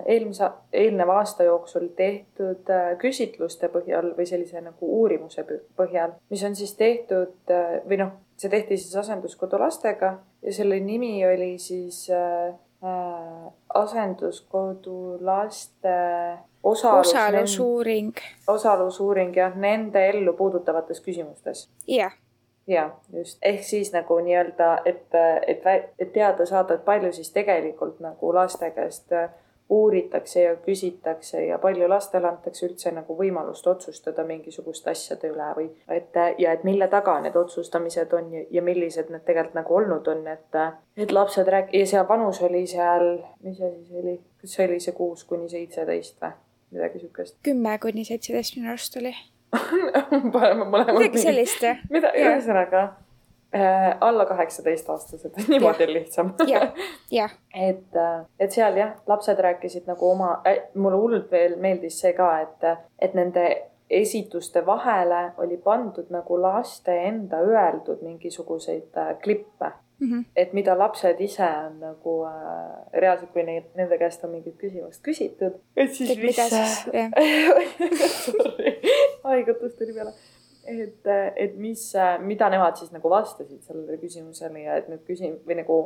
[0.06, 2.66] eelmise, eelneva aasta jooksul tehtud
[2.98, 5.46] küsitluste põhjal või sellise nagu uurimuse
[5.78, 7.54] põhjal, mis on siis tehtud
[7.90, 12.10] või noh, see tehti siis asenduskodu lastega ja selle nimi oli siis
[13.74, 16.00] asenduskodu laste
[16.63, 18.13] osalus, osalusuuring.
[18.47, 21.69] osalusuuring jah, nende ellu puudutavates küsimustes.
[21.88, 22.13] jah.
[22.67, 25.08] ja just, ehk siis nagu nii-öelda, et,
[25.47, 25.63] et,
[25.99, 29.12] et teada saada, et palju siis tegelikult nagu laste käest
[29.69, 35.69] uuritakse ja küsitakse ja palju lastele antakse üldse nagu võimalust otsustada mingisuguste asjade üle või
[35.97, 40.08] et ja et mille taga need otsustamised on ja, ja millised need tegelikult nagu olnud
[40.08, 40.60] on, et,
[40.97, 44.80] et lapsed rääk- ja see vanus oli seal, mis see siis oli, kas see oli
[44.84, 46.36] see kuus kuni seitseteist või
[46.74, 47.38] midagi siukest?
[47.46, 49.16] kümme kuni seitseteist minu arust oli
[50.34, 50.98] paneme mõlemad.
[50.98, 51.82] midagi sellist jah.
[51.94, 52.84] mida, ühesõnaga
[53.56, 56.34] äh, alla kaheksateist-aastased, niimoodi on lihtsam.
[57.70, 62.14] et, äh, et seal jah, lapsed rääkisid nagu oma äh,, mulle hullult veel meeldis see
[62.18, 63.46] ka, et, et nende
[63.94, 70.12] esituste vahele oli pandud nagu laste enda öeldud mingisuguseid äh, klippe mm.
[70.12, 70.26] -hmm.
[70.36, 72.34] et mida lapsed ise on nagu äh,
[72.94, 75.60] reaalselt, kui neid, nende käest on mingit küsimust küsitud.
[75.76, 76.36] et siis mis.
[78.26, 78.78] sorry,
[79.24, 80.14] haigutus tuli peale
[80.68, 85.60] et, et mis, mida nemad siis nagu vastasid sellele küsimusele ja et need küsim- või
[85.60, 85.80] nagu,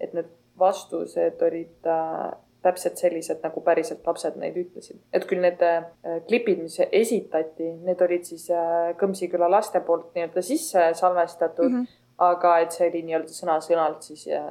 [0.00, 5.00] et need vastused olid äh, täpselt sellised, nagu päriselt lapsed neid ütlesid.
[5.12, 5.88] et küll need äh,
[6.28, 11.98] klipid, mis esitati, need olid siis äh, Kõmsiküla laste poolt nii-öelda sisse salvestatud mm, -hmm.
[12.28, 14.48] Aga et see oli nii-öelda sõna-sõnalt siis äh,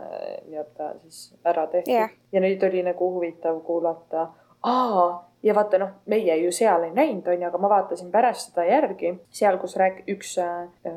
[0.50, 2.14] nii-öelda siis ära tehtud yeah..
[2.32, 4.30] ja neid oli nagu huvitav kuulata.
[4.64, 5.10] aa
[5.44, 9.16] ja vaata noh, meie ju seal ei näinud, onju, aga ma vaatasin pärast seda järgi,
[9.34, 10.94] seal, kus rääk-, üks, äh,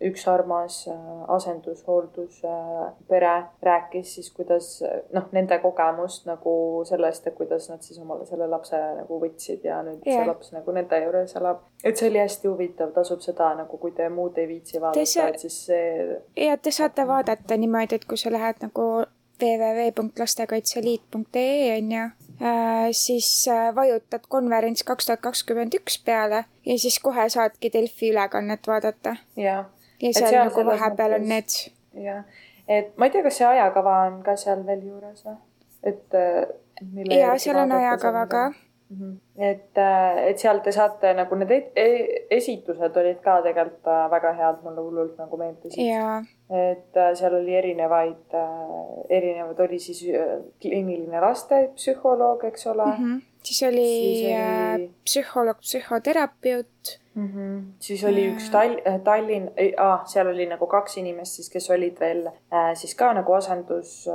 [0.00, 0.94] üks armas äh,
[1.36, 4.82] asendushooldus-pere äh, rääkis siis, kuidas
[5.12, 9.76] noh, nende kogemust nagu sellest, et kuidas nad siis omale selle lapse nagu võtsid ja
[9.86, 10.20] nüüd yeah.
[10.20, 11.58] see laps nagu nende juures elab.
[11.84, 15.20] et see oli hästi huvitav, tasub seda nagu, kui te muud ei viitsi vaadata, sa...
[15.28, 15.88] et siis see.
[16.46, 18.84] ja te saate vaadata niimoodi, et kui sa lähed nagu
[19.42, 22.02] www.lastekaitseliit.ee on ju,
[22.92, 28.66] siis äh, vajutad konverents kaks tuhat kakskümmend üks peale ja siis kohe saadki Delfi ülekannet
[28.66, 29.16] vaadata.
[29.36, 29.64] ja,
[30.00, 31.54] ja seal, seal nagu vahepeal on need.
[31.94, 32.24] jah,
[32.68, 35.38] et ma ei tea, kas see ajakava on ka seal veel juures või,
[35.82, 36.04] et.
[36.18, 38.44] Äh, ja seal on ajakava ka.
[38.90, 39.16] -hmm.
[39.36, 39.82] et,
[40.26, 41.88] et seal te saate nagu need e
[42.30, 45.84] esitused olid ka tegelikult väga head, mulle hullult nagu meeldisid.
[45.86, 46.22] jaa
[46.52, 53.04] et äh, seal oli erinevaid, äh, erinevad, oli siis äh, kliiniline lastepsühholoog, eks ole mm.
[53.04, 53.22] -hmm.
[53.42, 54.26] siis oli, siis
[54.74, 54.90] oli...
[55.04, 57.28] psühholoog, psühhoterapeut mm.
[57.28, 57.62] -hmm.
[57.80, 62.30] siis oli üks Tall-, Tallinn ah,, seal oli nagu kaks inimest siis, kes olid veel
[62.74, 64.08] siis ka nagu asendus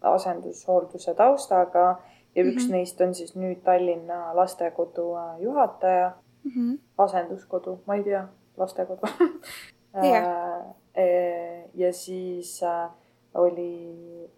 [0.00, 2.00] asendushoolduse taustaga
[2.34, 2.72] ja üks mm -hmm.
[2.72, 6.12] neist on siis nüüd Tallinna lastekodu juhataja
[6.44, 6.50] mm.
[6.50, 6.78] -hmm.
[6.98, 9.00] asenduskodu, ma ei tea, lastekodu
[10.04, 10.79] yeah.
[10.98, 12.90] Äh, ja siis äh,
[13.34, 14.28] oli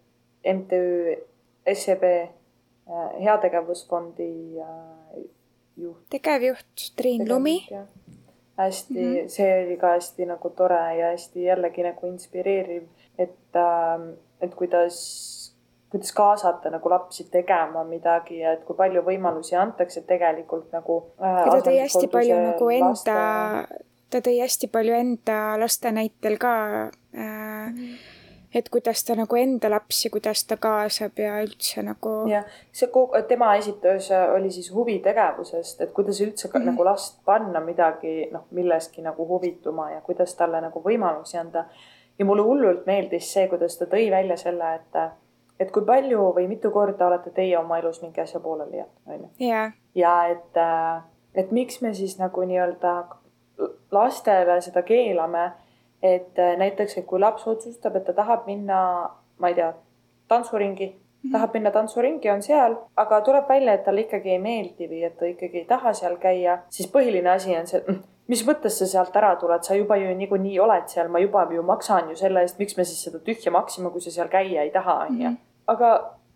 [0.54, 1.16] MTÜ
[1.74, 2.28] SEB äh,
[3.24, 4.60] heategevusfondi
[5.76, 6.10] juht.
[6.10, 7.68] tegevjuht Triin Lumi.
[8.56, 9.28] hästi mm, -hmm.
[9.28, 12.82] see oli ka hästi nagu tore ja hästi jällegi nagu inspireeriv,
[13.18, 14.10] et, ähm,
[14.40, 15.56] et kuidas,
[15.90, 21.02] kuidas kaasata nagu lapsi tegema midagi ja et kui palju võimalusi antakse tegelikult nagu.
[21.18, 26.36] ja ta tõi hästi palju nagu enda laste ta tõi hästi palju enda laste näitel
[26.40, 27.94] ka äh, mm.
[28.54, 32.14] et kuidas ta nagu enda lapsi, kuidas ta kaasab ja üldse nagu.
[32.30, 32.90] jah, see,
[33.28, 36.70] tema esitus oli siis huvitegevusest, et kuidas üldse mm -hmm.
[36.70, 41.64] nagu last panna midagi, noh, milleski nagu huvituma ja kuidas talle nagu võimalusi anda.
[42.18, 45.12] ja mulle hullult meeldis see, kuidas ta tõi välja selle, et
[45.60, 49.28] et kui palju või mitu korda olete teie oma elus mingi asja pooleli jätnud, onju.
[49.94, 50.56] ja et,
[51.34, 52.94] et miks me siis nagu nii-öelda
[53.92, 55.50] lastele seda keelame,
[56.02, 58.78] et äh, näiteks, et kui laps otsustab, et ta tahab minna,
[59.38, 59.72] ma ei tea,
[60.28, 61.32] tantsuringi mm, -hmm.
[61.32, 65.18] tahab minna tantsuringi, on seal, aga tuleb välja, et talle ikkagi ei meeldi või et
[65.18, 68.86] ta ikkagi ei taha seal käia, siis põhiline asi on see, mm, mis mõttes sa
[68.86, 72.40] sealt ära tuled, sa juba ju niikuinii oled seal, ma juba ju maksan ju selle
[72.40, 75.28] eest, miks me siis seda tühja maksime, kui sa seal käia ei taha, onju.
[75.28, 75.36] Mhm.
[75.66, 75.90] aga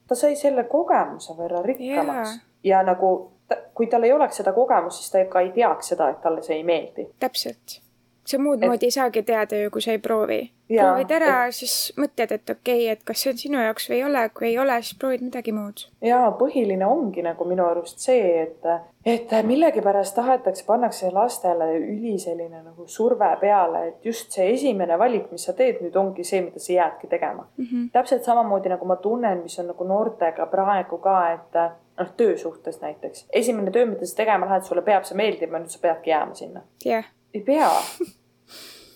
[0.08, 2.44] ta sai selle kogemuse võrra rikkamaks yeah.
[2.64, 3.35] ja nagu
[3.74, 6.56] kui tal ei oleks seda kogemust, siis ta ka ei teaks seda, et talle see
[6.56, 7.08] ei meeldi.
[7.20, 7.80] täpselt.
[8.26, 8.68] Sa muud et...
[8.68, 10.40] moodi ei saagi teada ju, kui sa ei proovi.
[10.66, 14.00] proovid ära et..., siis mõtled, et okei okay,, et kas see on sinu jaoks või
[14.00, 15.86] ei ole, kui ei ole, siis proovid midagi muud.
[16.04, 18.66] ja põhiline ongi nagu minu arust see, et,
[19.06, 25.30] et millegipärast tahetakse, pannakse lastele üli selline nagu surve peale, et just see esimene valik,
[25.32, 27.64] mis sa teed, nüüd ongi see, mida sa jäädki tegema mm.
[27.64, 27.88] -hmm.
[27.92, 31.60] täpselt samamoodi nagu ma tunnen, mis on nagu noortega praegu ka, et
[31.98, 33.26] noh, töösuhtes näiteks.
[33.32, 36.66] esimene töö, mida sa tegema lähed, sulle peab see meeldima, nüüd sa peadki jääma sinna.
[36.84, 37.15] jah yeah..
[37.36, 37.70] Ei pea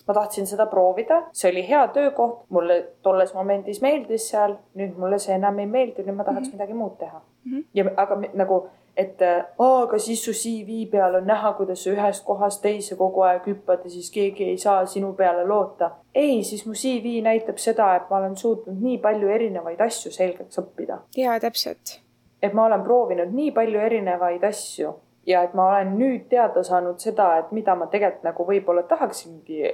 [0.07, 5.19] ma tahtsin seda proovida, see oli hea töökoht, mulle tolles momendis meeldis seal, nüüd mulle
[5.21, 6.59] see enam ei meeldi, nüüd ma tahaks mm -hmm.
[6.59, 7.51] midagi muud teha mm.
[7.51, 7.63] -hmm.
[7.73, 8.57] ja aga nagu,
[8.97, 13.21] et aa, aga siis su CV peal on näha, kuidas sa ühest kohast teise kogu
[13.21, 15.91] aeg hüppad ja siis keegi ei saa sinu peale loota.
[16.15, 20.59] ei, siis mu CV näitab seda, et ma olen suutnud nii palju erinevaid asju selgeks
[20.59, 20.97] õppida.
[21.17, 22.01] jaa, täpselt
[22.41, 24.93] et ma olen proovinud nii palju erinevaid asju
[25.27, 29.73] ja et ma olen nüüd teada saanud seda, et mida ma tegelikult nagu võib-olla tahaksingi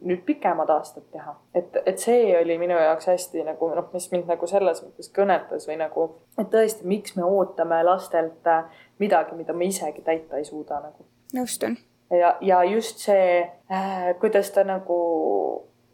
[0.00, 1.34] nüüd pikemad aastad teha.
[1.54, 5.66] et, et see oli minu jaoks hästi nagu noh, mis mind nagu selles mõttes kõnetas
[5.68, 10.46] või nagu, et tõesti, miks me ootame lastelt äh, midagi, mida me isegi täita ei
[10.46, 11.06] suuda nagu.
[11.34, 11.78] nõustun.
[12.10, 14.98] ja, ja just see äh,, kuidas ta nagu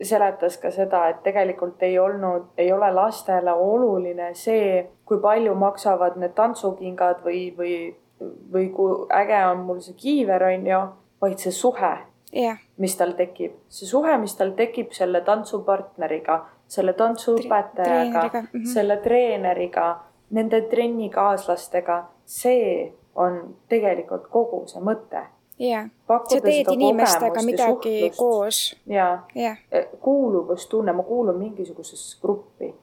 [0.03, 6.19] seletas ka seda, et tegelikult ei olnud, ei ole lastele oluline see, kui palju maksavad
[6.21, 7.77] need tantsukingad või, või,
[8.53, 10.81] või kui äge on mul see kiiver, on ju,
[11.25, 11.93] vaid see suhe
[12.37, 13.53] yeah., mis tal tekib.
[13.69, 18.67] see suhe, mis tal tekib selle tantsupartneriga, selle tantsuõpetajaga mm, -hmm.
[18.73, 20.01] selle treeneriga,
[20.31, 25.27] nende trennikaaslastega, see on tegelikult kogu see mõte
[25.59, 28.19] jah, sa teed inimestega midagi suhtlust.
[28.19, 28.77] koos.
[28.87, 32.75] ja, ja., e, kuuluvustunne, ma kuulun mingisugusesse gruppi.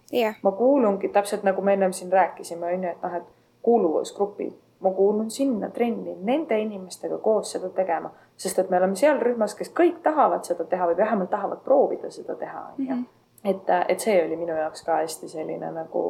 [0.41, 3.23] ma kuulungi täpselt nagu me ennem siin rääkisime, on ju, et noh, et
[3.61, 9.19] kuuluvusgrupid, ma kuulun sinna trenni nende inimestega koos seda tegema, sest et me oleme seal
[9.21, 12.95] rühmas, kes kõik tahavad seda teha või vähemalt tahavad proovida seda teha, on ju.
[12.95, 13.05] Mhm.
[13.43, 16.03] et, et see oli minu jaoks ka hästi selline nagu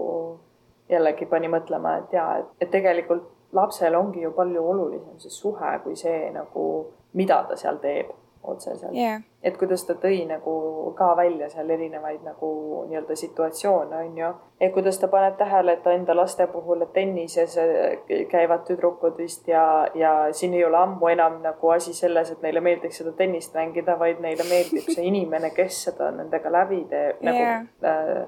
[0.90, 5.80] jällegi pani mõtlema, et jaa, et, et tegelikult lapsel ongi ju palju olulisem see suhe
[5.84, 6.66] kui see nagu,
[7.14, 8.12] mida ta seal teeb
[8.44, 8.94] otseselt.
[8.94, 9.22] Yeah..
[9.44, 10.54] et kuidas ta tõi nagu
[10.98, 12.50] ka välja seal erinevaid nagu
[12.90, 14.32] nii-öelda situatsioone, on ju.
[14.60, 19.88] et kuidas ta paneb tähele, et enda laste puhul, tennises äh, käivad tüdrukud vist ja,
[19.94, 23.98] ja siin ei ole ammu enam nagu asi selles, et neile meeldiks seda tennist mängida,
[24.00, 27.32] vaid neile meeldib see inimene, kes seda nendega läbi teeb yeah.
[27.32, 27.44] nagu
[27.86, 28.22] äh,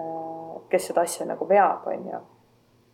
[0.00, 2.20] äh, kes seda asja nagu veab, on ju.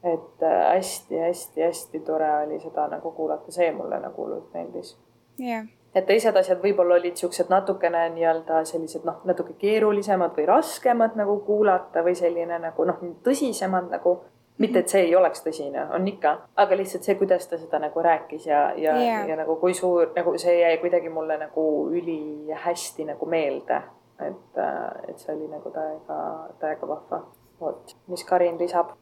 [0.07, 0.43] Et
[0.75, 4.95] hästi-hästi-hästi äh, tore oli seda nagu kuulata, see mulle nagu hullult meeldis.
[5.41, 5.67] Yeah..
[5.97, 11.39] Et teised asjad võib-olla olid siuksed natukene nii-öelda sellised noh, natuke keerulisemad või raskemad nagu
[11.47, 14.19] kuulata või selline nagu noh, tõsisemad nagu
[14.59, 16.33] mitte, et see ei oleks tõsine, on ikka,
[16.63, 20.13] aga lihtsalt see, kuidas ta seda nagu rääkis ja, ja yeah., ja nagu kui suur,
[20.17, 23.83] nagu see jäi kuidagi mulle nagu ülihästi nagu meelde.
[24.17, 27.21] et, äh, et see oli nagu täiega, täiega vahva.
[27.61, 28.95] vot, mis Karin lisab?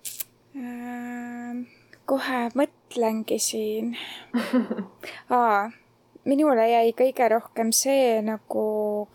[0.59, 1.63] Äh,
[2.07, 3.95] kohe mõtlengi siin
[5.31, 5.71] Aa,
[6.25, 8.65] minule jäi kõige rohkem see nagu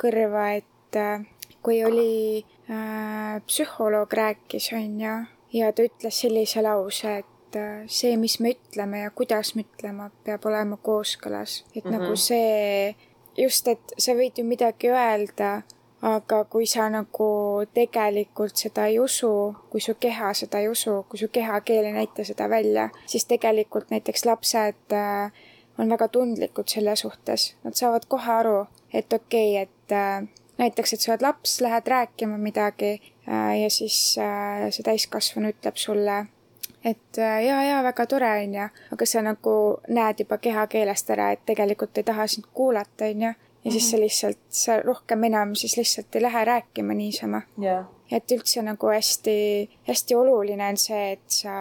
[0.01, 1.26] kõrva, et äh,
[1.66, 5.18] kui oli äh, psühholoog rääkis, on ju,
[5.60, 10.12] ja ta ütles sellise lause, et äh, see, mis me ütleme ja kuidas me ütleme,
[10.24, 11.64] peab olema kooskõlas.
[11.76, 11.99] et mm -hmm.
[11.99, 12.95] nagu see,
[13.38, 15.62] just, et sa võid ju midagi öelda
[16.01, 21.20] aga kui sa nagu tegelikult seda ei usu, kui su keha seda ei usu, kui
[21.20, 25.32] su kehakeel ei näita seda välja, siis tegelikult näiteks lapsed äh,
[25.80, 27.53] on väga tundlikud selle suhtes.
[27.63, 28.57] Nad saavad kohe aru,
[28.93, 30.27] et okei okay,, et äh,
[30.59, 36.25] näiteks, et sa oled laps, lähed rääkima midagi äh, ja siis see täiskasvanu ütleb sulle,
[36.84, 39.53] et jaa, jaa, väga tore, onju, aga sa nagu
[39.88, 43.34] näed juba kehakeelest ära, et tegelikult ei taha sind kuulata, onju
[43.65, 44.03] ja siis sa mhm.
[44.03, 47.86] lihtsalt, sa rohkem enam siis lihtsalt ei lähe rääkima niisama yeah..
[48.12, 49.36] Et üldse nagu hästi,
[49.88, 51.55] hästi oluline on see, et sa,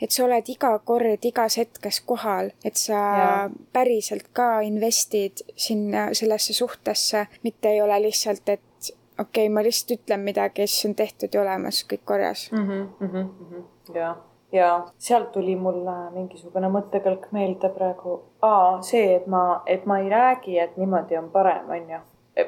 [0.00, 3.58] et sa oled iga kord, igas hetkes kohal, et sa yeah.
[3.72, 9.98] päriselt ka investid sinna, sellesse suhtesse, mitte ei ole lihtsalt, et okei okay,, ma lihtsalt
[9.98, 12.66] ütlen midagi ja siis on tehtud ja olemas, kõik korras mm.
[12.68, 13.94] -hmm, mm -hmm, mm -hmm.
[13.98, 14.16] jah
[14.52, 18.22] ja sealt tuli mulle mingisugune mõttekõlk meelde praegu.
[18.42, 22.00] aa, see, et ma, et ma ei räägi, et niimoodi on parem, on ju.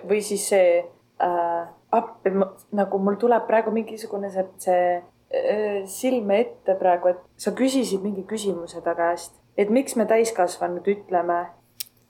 [0.09, 0.79] või siis see
[1.23, 2.33] äh,, appi,
[2.77, 8.25] nagu mul tuleb praegu mingisugune see, see äh, silme ette praegu, et sa küsisid mingi
[8.29, 11.41] küsimuse ta käest, et miks me täiskasvanud ütleme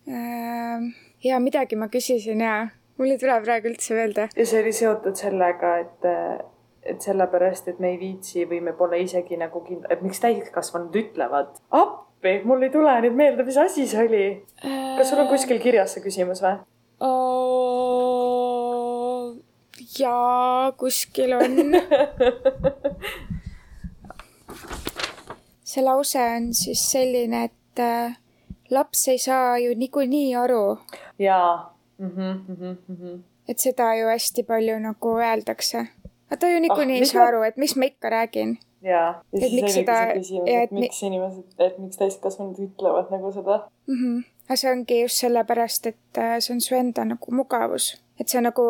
[0.08, 0.90] äh,?
[1.24, 2.54] ja midagi ma küsisin ja
[3.00, 4.28] mul ei tule praegu üldse meelde.
[4.36, 6.10] ja see oli seotud sellega, et
[6.90, 10.96] et sellepärast, et me ei viitsi või me pole isegi nagu kindlad, et miks täiskasvanud
[10.96, 14.24] ütlevad appi, mul ei tule nüüd meelde, mis asi see oli.
[14.96, 16.56] kas sul on kuskil kirjas see küsimus või?
[19.98, 21.56] Jaa, kuskil on
[25.70, 28.18] see lause on siis selline, et äh,
[28.70, 30.78] laps ei saa ju niikuinii aru.
[31.18, 32.10] jaa mm.
[32.10, 33.20] -hmm, mm -hmm.
[33.48, 35.86] et seda ju hästi palju nagu öeldakse
[36.30, 37.28] aga ta ju niikuinii ah, ei saa ma...
[37.28, 38.58] aru, et mis ma ikka räägin.
[38.82, 39.96] jaa, ja siis oligi seda...
[39.98, 43.56] see küsimus, et, et miks inimesed, et miks täiskasvanud ütlevad nagu seda
[43.90, 43.96] mm.
[43.96, 44.22] -hmm.
[44.50, 48.02] Aga see ongi just sellepärast, et äh, see on su enda nagu mugavus.
[48.20, 48.64] et sa nagu,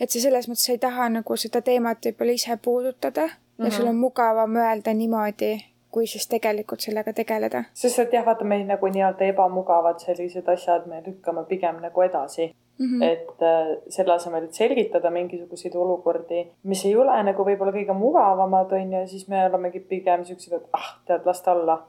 [0.00, 3.64] et sa selles mõttes ei taha nagu seda teemat võib-olla ise puudutada mm -hmm.
[3.64, 4.00] ja sul on mhm.
[4.00, 7.64] mugavam öelda niimoodi, kui siis tegelikult sellega tegeleda.
[7.74, 12.54] sest et jah, vaata meil nagu nii-öelda ebamugavad sellised asjad me lükkame pigem nagu edasi
[12.78, 13.04] Mm -hmm.
[13.04, 18.72] et äh, selle asemel, et selgitada mingisuguseid olukordi, mis ei ole nagu võib-olla kõige mugavamad,
[18.72, 21.82] on ju, siis me olemegi pigem siuksed, et ah, tead, las ta olla.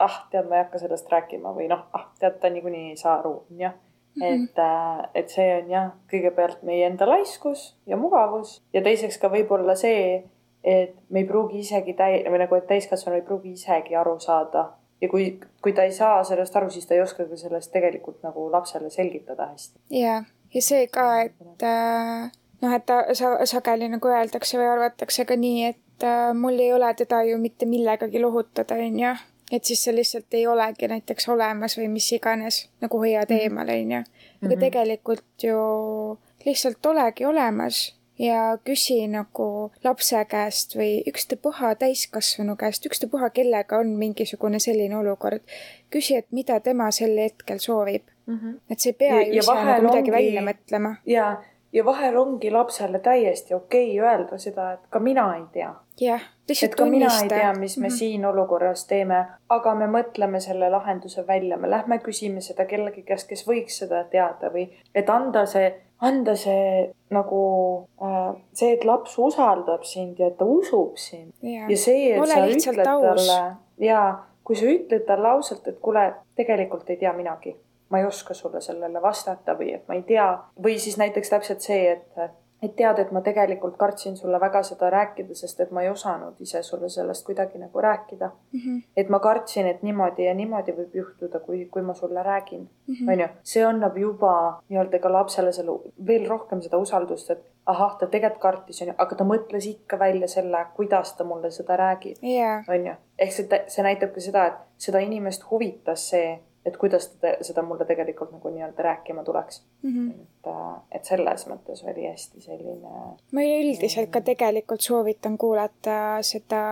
[0.00, 3.18] Ah, tead, ma ei hakka sellest rääkima või noh, ah, tead, ta niikuinii ei saa
[3.20, 3.70] aru, on ju.
[4.16, 4.44] Mm -hmm.
[4.44, 9.28] et, äh, et see on jah, kõigepealt meie enda laiskus ja mugavus ja teiseks ka
[9.30, 10.24] võib-olla see,
[10.64, 14.72] et me ei pruugi isegi täi-, või nagu, et täiskasvanu ei pruugi isegi aru saada
[15.00, 18.22] ja kui, kui ta ei saa sellest aru, siis ta ei oska ka sellest tegelikult
[18.22, 19.78] nagu lapsele selgitada hästi.
[19.90, 20.22] ja,
[20.54, 22.30] ja see ka, et äh,
[22.60, 26.72] noh, et ta sa, sageli nagu öeldakse või arvatakse ka nii, et äh, mul ei
[26.76, 29.14] ole teda ju mitte millegagi lohutada, onju.
[29.50, 33.40] Et siis see lihtsalt ei olegi näiteks olemas või mis iganes, nagu hoiad mhm.
[33.40, 34.02] eemal, onju.
[34.42, 34.60] aga mhm.
[34.60, 35.56] tegelikult ju
[36.46, 37.88] lihtsalt olegi olemas
[38.20, 45.42] ja küsi nagu lapse käest või ükstapuha täiskasvanu käest, ükstapuha kellega on mingisugune selline olukord.
[45.90, 48.36] küsi, et mida tema sel hetkel soovib mm.
[48.36, 48.60] -hmm.
[48.70, 50.94] et sa ei pea ja, ju ise nagu midagi ongi, välja mõtlema.
[51.06, 51.42] ja,
[51.72, 55.74] ja vahel ongi lapsele täiesti okei okay öelda seda, et ka mina ei tea.
[56.00, 57.12] jah, lihtsalt tunnista.
[57.14, 57.98] mina ei tea, mis me mm -hmm.
[57.98, 63.28] siin olukorras teeme, aga me mõtleme selle lahenduse välja, me lähme küsime seda kellegi käest,
[63.28, 67.42] kes võiks seda teada või et anda see anda see nagu
[68.02, 72.20] äh, see, et laps usaldab sind ja et ta usub sind ja, ja see, et
[72.20, 73.26] Ole sa ütled aus.
[73.26, 77.52] talle ja kui sa ütled talle ausalt, et kuule, tegelikult ei tea minagi,
[77.90, 80.28] ma ei oska sulle sellele vastata või et ma ei tea
[80.62, 82.30] või siis näiteks täpselt see, et
[82.62, 86.40] et tead, et ma tegelikult kartsin sulle väga seda rääkida, sest et ma ei osanud
[86.44, 88.60] ise sulle sellest kuidagi nagu rääkida mm.
[88.60, 88.82] -hmm.
[88.96, 93.12] et ma kartsin, et niimoodi ja niimoodi võib juhtuda, kui, kui ma sulle räägin -hmm.
[93.12, 93.28] onju.
[93.42, 98.42] see annab juba nii-öelda ka lapsele selle veel rohkem seda usaldust, et ahah, ta tegelikult
[98.42, 102.94] kartis, onju, aga ta mõtles ikka välja selle, kuidas ta mulle seda räägib yeah., onju.
[103.18, 107.62] ehk see, see näitab ka seda, et seda inimest huvitas see et kuidas ta seda
[107.64, 109.90] mulle tegelikult nagu nii-öelda rääkima tuleks mm.
[109.90, 110.10] -hmm.
[110.10, 112.88] et, äh, et selles mõttes oli hästi selline.
[113.32, 116.62] ma üldiselt ka tegelikult soovitan kuulata seda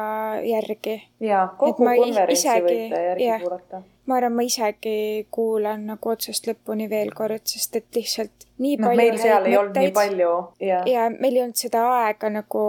[0.45, 1.03] järgi.
[1.21, 3.83] ja, kogu konverentsi isegi, võite järgi yeah, kuulata.
[4.07, 8.87] ma arvan, ma isegi kuulan nagu otsast lõpuni veel kord, sest et lihtsalt nii no,
[8.87, 10.35] palju meil seal ei olnud nii palju.
[10.61, 12.67] ja, ja meil ei olnud seda aega nagu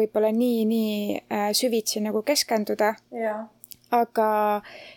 [0.00, 2.94] võib-olla nii, nii äh, süvitsi nagu keskenduda.
[3.12, 3.44] jah
[3.94, 4.28] aga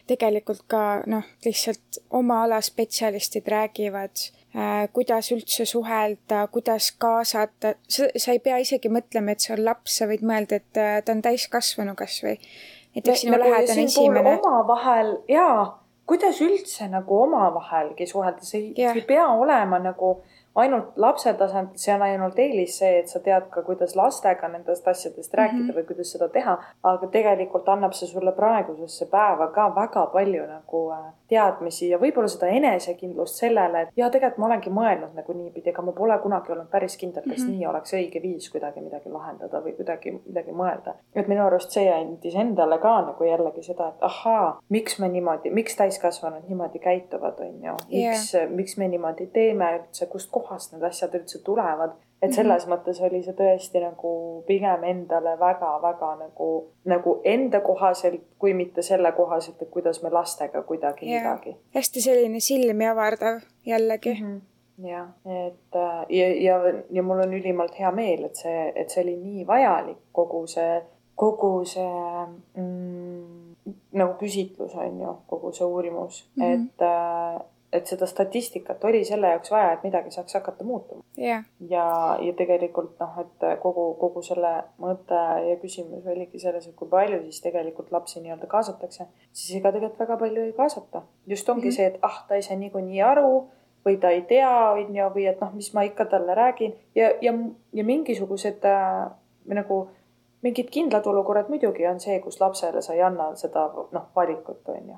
[0.09, 4.23] tegelikult ka noh, lihtsalt oma ala spetsialistid räägivad
[4.55, 9.65] äh,, kuidas üldse suhelda, kuidas kaasata, sa, sa ei pea isegi mõtlema, et see on
[9.67, 12.37] laps, sa võid mõelda, et äh, ta on täiskasvanu kasvõi.
[12.97, 14.39] näiteks sinu nagu lähedane esimene.
[14.39, 15.67] omavahel jaa,
[16.07, 20.17] kuidas üldse nagu omavahelgi suhelda, see ei, see ei pea olema nagu
[20.61, 24.87] ainult lapse tasandil, see on ainult eelis see, et sa tead ka, kuidas lastega nendest
[24.87, 25.77] asjadest rääkida mm -hmm.
[25.77, 26.57] või kuidas seda teha.
[26.83, 32.29] aga tegelikult annab see sulle praegusesse päeva ka väga palju nagu äh, teadmisi ja võib-olla
[32.31, 36.53] seda enesekindlust sellele, et ja tegelikult ma olengi mõelnud nagu niipidi, ega ma pole kunagi
[36.55, 37.57] olnud päris kindel, kas mm -hmm.
[37.57, 40.95] nii oleks õige viis kuidagi midagi lahendada või kuidagi midagi mõelda.
[41.15, 45.49] et minu arust see andis endale ka nagu jällegi seda, et ahaa, miks me niimoodi,
[45.49, 50.57] miks täiskasvanud niimoodi käituvad, on ju, miks yeah., miks me niimoodi teeme üldse, kust kohast
[50.57, 51.95] kohast need asjad üldse tulevad.
[52.21, 52.35] Et mhm.
[52.35, 54.11] selles mõttes oli see tõesti nagu
[54.47, 56.49] pigem endale väga-väga nagu,
[56.85, 61.23] nagu enda kohaselt, kui mitte selle kohaselt, et kuidas me lastega kuidagi yeah.
[61.23, 61.57] midagi.
[61.75, 64.27] hästi selline silmi avardav jällegi mm.
[64.27, 64.45] -hmm
[64.77, 69.03] jah, et äh, ja, ja, ja mul on ülimalt hea meel, et see, et see
[69.03, 70.81] oli nii vajalik, kogu see,
[71.17, 72.25] kogu see
[72.61, 73.55] mm,
[73.97, 76.53] nagu küsitlus on ju, kogu see uurimus mm, -hmm.
[76.53, 77.41] et äh,
[77.73, 81.43] et seda statistikat oli selle jaoks vaja, et midagi saaks hakata muutuma yeah..
[81.69, 81.87] ja,
[82.23, 84.53] ja tegelikult noh, et kogu, kogu selle
[84.83, 89.73] mõte ja küsimus oligi selles, et kui palju siis tegelikult lapsi nii-öelda kaasatakse, siis ega
[89.75, 91.03] tegelikult väga palju ei kaasata.
[91.27, 91.75] just ongi mm -hmm.
[91.75, 93.47] see, et ah, ta ei saa niikuinii aru
[93.85, 97.11] või ta ei tea, on ju, või et noh, mis ma ikka talle räägin ja,
[97.21, 97.33] ja,
[97.73, 99.11] ja mingisugused äh,
[99.45, 99.87] nagu
[100.41, 104.89] mingid kindlad olukorrad muidugi on see, kus lapsele sa ei anna seda noh, valikut, on
[104.89, 104.95] ju.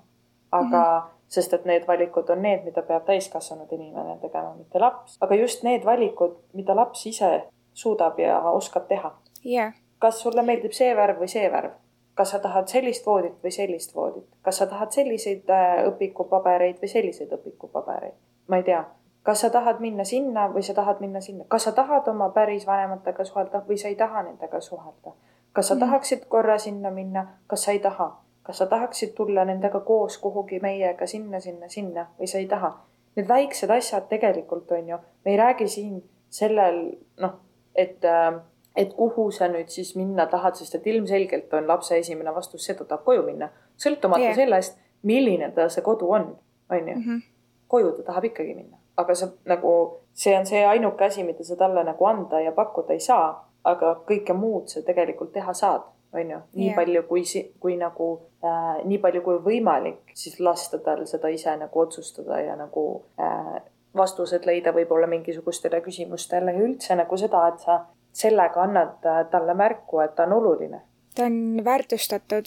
[0.51, 4.79] aga mm -hmm sest et need valikud on need, mida peab täiskasvanud inimene tegema, mitte
[4.81, 5.17] laps.
[5.21, 7.29] aga just need valikud, mida laps ise
[7.73, 9.13] suudab ja oskab teha
[9.45, 9.73] yeah..
[9.99, 11.77] kas sulle meeldib see värv või see värv?
[12.19, 14.25] kas sa tahad sellist voodit või sellist voodit?
[14.43, 18.17] kas sa tahad selliseid äh, õpikupabereid või selliseid õpikupabereid?
[18.47, 18.83] ma ei tea,
[19.23, 22.67] kas sa tahad minna sinna või sa tahad minna sinna, kas sa tahad oma päris
[22.67, 25.13] vanematega suhelda või sa ei taha nendega suhelda?
[25.53, 25.79] kas sa mm.
[25.85, 28.11] tahaksid korra sinna minna, kas sa ei taha?
[28.49, 32.71] Kas sa tahaksid tulla nendega koos kuhugi meiega sinna, sinna, sinna või sa ei taha.
[33.15, 35.99] Need väiksed asjad tegelikult on ju, me ei räägi siin
[36.33, 36.79] sellel
[37.21, 37.37] noh,
[37.75, 38.41] et, äh,
[38.75, 42.73] et kuhu sa nüüd siis minna tahad, sest et ilmselgelt on lapse esimene vastus see,
[42.73, 43.53] et ta tahab koju minna.
[43.77, 44.35] sõltumata yeah.
[44.35, 46.33] sellest, milline ta see kodu on,
[46.69, 46.99] on ju.
[46.99, 47.25] Mhm.
[47.67, 51.55] koju ta tahab ikkagi minna aga sa nagu, see on see ainuke asi, mida sa
[51.55, 53.31] talle nagu anda ja pakkuda ei saa,
[53.63, 56.75] aga kõike muud sa tegelikult teha saad, on ju, nii yeah.
[56.75, 57.23] palju kui,
[57.59, 58.09] kui nagu
[58.43, 62.85] äh, nii palju kui võimalik, siis lasta tal seda ise nagu otsustada ja nagu
[63.21, 63.59] äh,
[63.95, 67.79] vastused leida võib-olla mingisugustele küsimustele ja üldse nagu seda, et sa
[68.13, 70.83] sellega annad äh, talle märku, et ta on oluline
[71.15, 72.45] ta on väärtustatud.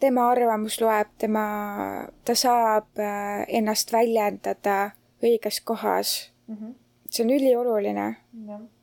[0.00, 1.44] tema arvamus loeb, tema,
[2.24, 4.90] ta saab äh, ennast väljendada
[5.24, 6.54] õiges kohas mm.
[6.54, 6.74] -hmm.
[7.10, 8.16] see on ülioluline.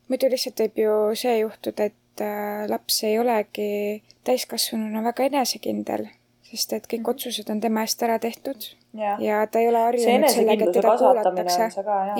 [0.07, 6.07] muidu lihtsalt võib ju see juhtuda, et äh, laps ei olegi täiskasvanuna väga enesekindel,
[6.51, 7.09] sest et kõik -hmm.
[7.16, 10.97] otsused on tema eest ära tehtud ja, ja ta ei ole harjunud sellega, et teda
[10.97, 11.70] kuulatakse.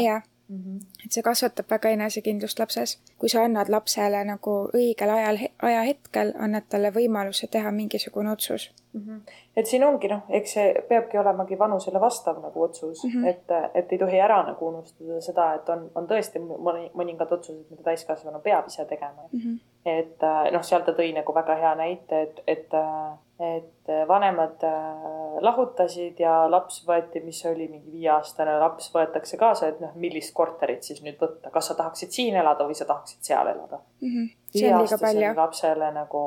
[0.04, 0.64] jah mm.
[0.64, 1.06] -hmm.
[1.06, 3.00] et see kasvatab väga enesekindlust lapses.
[3.18, 5.40] kui sa annad lapsele nagu õigel ajal,
[5.70, 9.02] ajahetkel, annad talle võimaluse teha mingisugune otsus mm.
[9.02, 9.22] -hmm.
[9.56, 13.28] et siin ongi noh, eks see peabki olemagi vanusele vastav nagu otsus mm, -hmm.
[13.28, 17.66] et, et ei tohi ära nagu unustada seda, et on, on tõesti mõni, mõningad otsused,
[17.70, 19.40] mida täiskasvanu peab ise tegema mm.
[19.40, 19.60] -hmm.
[19.86, 22.80] et noh, seal ta tõi nagu väga hea näite, et, et
[23.42, 29.72] et äh, vanemad äh, lahutasid ja laps võeti, mis oli mingi viieaastane laps, võetakse kaasa,
[29.72, 33.24] et noh, millist korterit siis nüüd võtta, kas sa tahaksid siin elada või sa tahaksid
[33.26, 34.10] seal elada mm.
[34.10, 34.28] -hmm.
[34.54, 36.22] viieaastasele lapsele nagu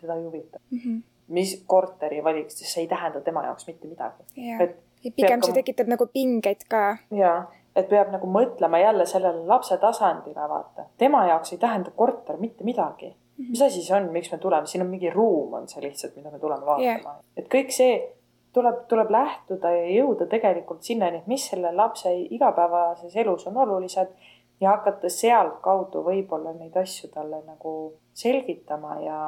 [0.00, 0.78] teda ei huvita mm.
[0.78, 1.02] -hmm.
[1.28, 4.22] mis korteri valiks, sest see ei tähenda tema jaoks mitte midagi.
[4.60, 5.46] et ja pigem ka...
[5.46, 6.96] see tekitab nagu pingeid ka.
[7.10, 10.86] jaa, et peab nagu mõtlema jälle sellele lapse tasandile, vaata.
[10.98, 13.16] tema jaoks ei tähenda korter mitte midagi
[13.48, 16.30] mis asi see on, miks me tuleme, siin on mingi ruum, on see lihtsalt, mida
[16.30, 17.22] me tuleme vaatama yeah..
[17.36, 17.96] et kõik see
[18.52, 24.12] tuleb, tuleb lähtuda ja jõuda tegelikult sinnani, et mis selle lapse igapäevases elus on olulised
[24.60, 27.74] ja hakata sealtkaudu võib-olla neid asju talle nagu
[28.14, 29.20] selgitama ja,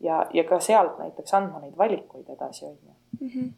[0.00, 2.96] ja, ja ka sealt näiteks andma neid valikuid edasi, on ju.
[3.20, 3.50] Mhm.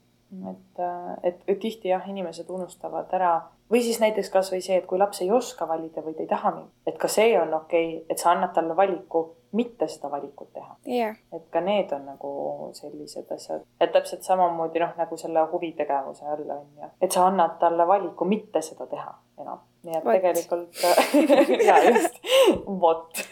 [0.50, 0.80] et,
[1.22, 3.36] et, et tihti jah, inimesed unustavad ära
[3.70, 6.52] või siis näiteks kasvõi see, et kui laps ei oska valida või ta ei taha,
[6.86, 9.24] et ka see on okei okay,, et sa annad talle valiku
[9.54, 10.76] mitte seda valikut teha.
[10.88, 11.16] Yeah..
[11.32, 12.30] et ka need on nagu
[12.76, 17.58] sellised asjad, et täpselt samamoodi noh, nagu selle huvitegevuse all on ju, et sa annad
[17.60, 20.16] talle valiku mitte seda teha enam, nii et What?
[20.16, 20.72] tegelikult
[21.68, 22.18] ja just,
[22.66, 23.22] vot.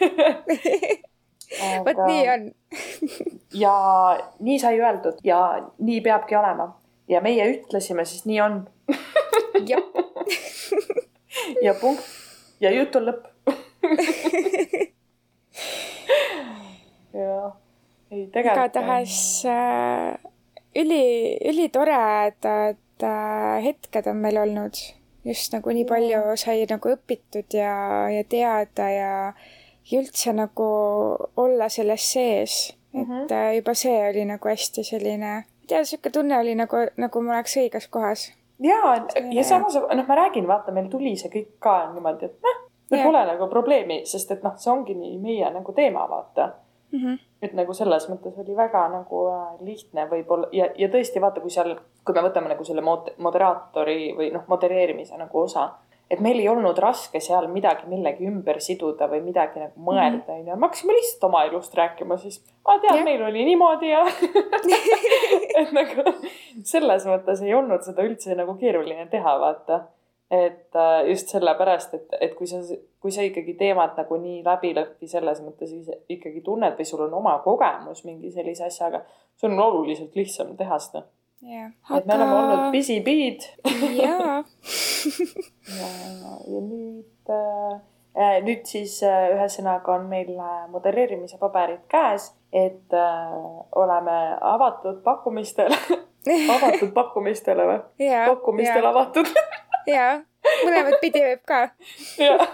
[1.85, 2.47] Vot nii on.
[3.63, 3.73] ja
[4.39, 5.39] nii sai öeldud ja
[5.79, 6.71] nii peabki olema.
[7.07, 8.61] Ja meie ütlesime, siis nii on.
[11.61, 12.03] Ja punkt.
[12.63, 13.27] Ja jutt on lõpp
[17.13, 17.53] jah,
[18.11, 18.57] ei tegelikult.
[18.57, 20.31] igatahes äh,
[20.75, 24.77] üli, ülitoredad äh, hetked on meil olnud.
[25.23, 27.75] just nagu nii palju sai nagu õpitud ja,
[28.11, 29.11] ja teada ja,
[29.87, 30.65] ja üldse nagu
[31.39, 32.75] olla selles sees.
[32.93, 33.55] et mm -hmm.
[33.55, 37.33] juba see oli nagu hästi selline, ma ei tea, sihuke tunne oli nagu, nagu ma
[37.33, 38.33] oleks õiges kohas.
[38.59, 42.59] ja, ja samas noh, ma räägin, vaata, meil tuli see kõik ka niimoodi, et noh,
[43.03, 46.51] pole nagu probleemi, sest et noh, see ongi nii meie nagu teema, vaata
[46.93, 46.99] mm.
[46.99, 47.19] -hmm.
[47.41, 51.53] et nagu selles mõttes oli väga nagu äh, lihtne võib-olla ja, ja tõesti vaata, kui
[51.53, 51.75] seal,
[52.05, 55.69] kui me võtame nagu selle mod-, moderaatori või noh, modereerimise nagu osa,
[56.11, 60.39] et meil ei olnud raske seal midagi millegi ümber siduda või midagi nagu mõelda, mhm.
[60.39, 60.55] onju.
[60.55, 64.05] me hakkasime lihtsalt oma elust rääkima, siis aa tead, meil oli niimoodi ja
[65.61, 66.05] et nagu
[66.63, 69.83] selles mõttes ei olnud seda üldse nagu keeruline teha, vaata
[70.33, 72.61] et äh, just sellepärast, et, et kui sa,
[73.01, 75.73] kui sa ikkagi teemad nagu nii läbi lõhki selles mõttes
[76.09, 79.03] ikkagi tunned või sul on oma kogemus mingi sellise asjaga,
[79.37, 81.03] sul on oluliselt lihtsam teha seda
[81.43, 81.71] yeah..
[81.89, 81.99] Aga...
[81.99, 83.45] et me oleme olnud busy bee'd.
[83.99, 84.39] jaa
[85.79, 85.91] ja,
[86.47, 87.75] ja nüüd äh,,
[88.17, 93.35] äh nüüd siis äh, ühesõnaga on meil äh, modelleerimise paberid käes, et äh,
[93.83, 94.17] oleme
[94.55, 95.77] avatud pakkumistele
[96.57, 98.25] avatud pakkumistele või yeah,?
[98.31, 98.95] pakkumistele yeah.
[98.95, 99.29] avatud
[99.89, 100.17] jaa,
[100.63, 101.61] mõlemat pidi võib ka.
[102.21, 102.47] jah.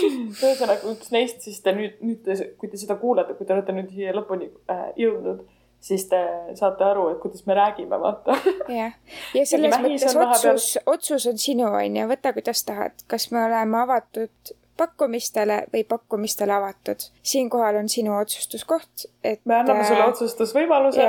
[0.00, 3.74] ühesõnaga üks neist siis te nüüd, nüüd te, kui te seda kuulete, kui te olete
[3.76, 5.42] nüüd siia lõpuni äh, jõudnud,
[5.82, 6.20] siis te
[6.58, 8.36] saate aru, et kuidas me räägime, vaata.
[8.70, 8.94] jah,
[9.36, 14.54] ja selles mõttes otsus, otsus on sinu, onju, võta kuidas tahad, kas me oleme avatud
[14.80, 17.04] pakkumistele või pakkumistele avatud.
[17.22, 19.40] siinkohal on sinu otsustuskoht, et.
[19.44, 21.08] me anname sulle äh, otsustusvõimaluse.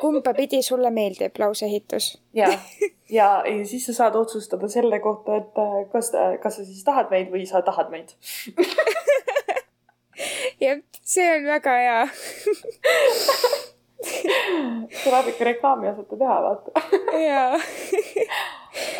[0.00, 2.06] kumba pidi sulle meeldib lauseehitus.
[2.32, 2.48] ja,
[3.10, 6.84] ja, ja siis sa saad otsustada selle kohta, et äh, kas, äh, kas sa siis
[6.84, 8.14] tahad meid või sa tahad meid
[10.64, 12.00] jah, see on väga hea
[15.04, 16.70] tuleb ikka reklaami osata teha, vaata
[17.28, 17.52] jaa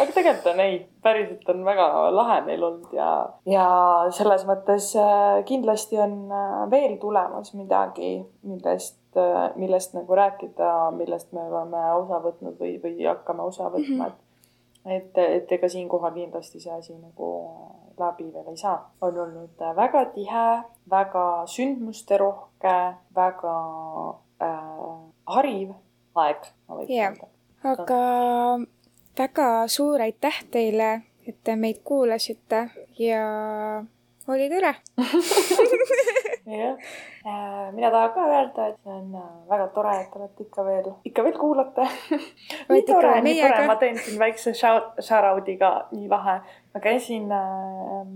[0.03, 3.11] aga tegelikult on ei, päriselt on väga lahe meil olnud ja,
[3.49, 3.67] ja
[4.15, 8.17] selles mõttes äh, kindlasti on äh, veel tulemas midagi,
[8.49, 13.89] millest, äh, millest nagu rääkida, millest me oleme osa võtnud või, või hakkame osa võtma
[13.89, 14.13] mm, -hmm.
[14.13, 14.29] et
[14.85, 17.29] et, et ega siinkohal kindlasti see asi nagu
[17.99, 18.91] läbi veel ei saa.
[19.01, 20.47] on olnud väga tihe,
[20.91, 22.77] väga sündmusterohke,
[23.15, 23.57] väga
[24.43, 25.01] äh,
[25.37, 25.75] hariv
[26.15, 27.15] aeg, ma võiks yeah.
[27.15, 27.29] öelda.
[27.73, 28.01] aga
[29.19, 33.25] väga suur aitäh teile, et te meid kuulasite ja
[34.29, 34.75] oli tore.
[36.53, 36.77] Jah,
[37.27, 40.89] äh, mina tahan ka öelda, et see on äh, väga tore, et olete ikka veel,
[41.07, 41.87] ikka veel kuulate.
[42.73, 46.41] Nii tore, nii tore, ma teen siin väikse shout, shout-out'i ka, nii lahe.
[46.75, 48.11] ma käisin äh,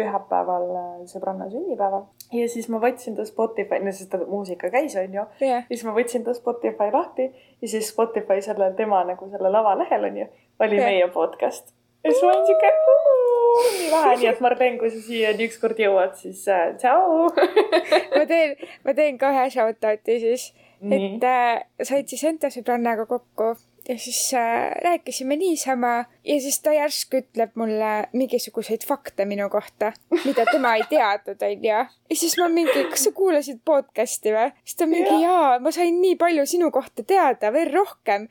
[0.00, 2.06] pühapäeval äh, sõbranna sünnipäeval.
[2.34, 5.66] Ja siis ma võtsin ta Spotify, no sest ta muusika käis, onju yeah..
[5.66, 10.08] ja siis ma võtsin ta Spotify lahti ja siis Spotify sellel tema nagu selle lavalehel
[10.10, 10.30] onju,
[10.62, 10.88] oli yeah.
[10.88, 11.74] meie podcast.
[12.04, 16.14] Ja siis ma olin siuke nii lahe, nii et Marlen, kui sa siiani ükskord jõuad,
[16.16, 17.28] siis äh, tšau.
[18.16, 18.54] Ma teen,
[18.86, 20.46] ma teen ka ühe shout-out'i siis,
[20.80, 23.52] et äh, said siis enda sõbrannaga kokku
[23.88, 29.92] ja siis äh, rääkisime niisama ja siis ta järsku ütleb mulle mingisuguseid fakte minu kohta,
[30.24, 31.68] mida tema ei teadnud, onju.
[31.68, 34.50] ja siis ma mingi, kas sa kuulasid podcast'i või?
[34.64, 35.20] siis ta mingi ja.
[35.28, 38.28] jaa, ma sain nii palju sinu kohta teada, veel rohkem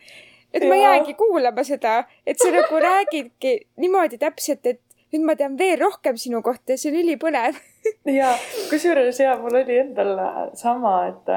[0.53, 4.81] et ma jäängi kuulama seda, et sa nagu räägidki niimoodi täpselt, et
[5.13, 7.57] nüüd ma tean veel rohkem sinu kohta ja see on ülipõnev
[8.19, 8.33] ja
[8.69, 10.13] kusjuures ja mul oli endal
[10.57, 11.31] sama, et,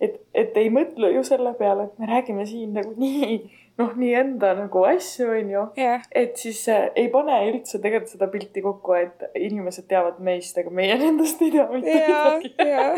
[0.00, 3.38] et, et ei mõtle ju selle peale, et me räägime siin nagu nii,
[3.80, 6.04] noh, nii enda nagu asju, onju yeah..
[6.16, 10.72] et siis äh, ei pane üldse tegelikult seda pilti kokku, et inimesed teavad meist, aga
[10.74, 12.54] meie nendest ei tea mitte midagi.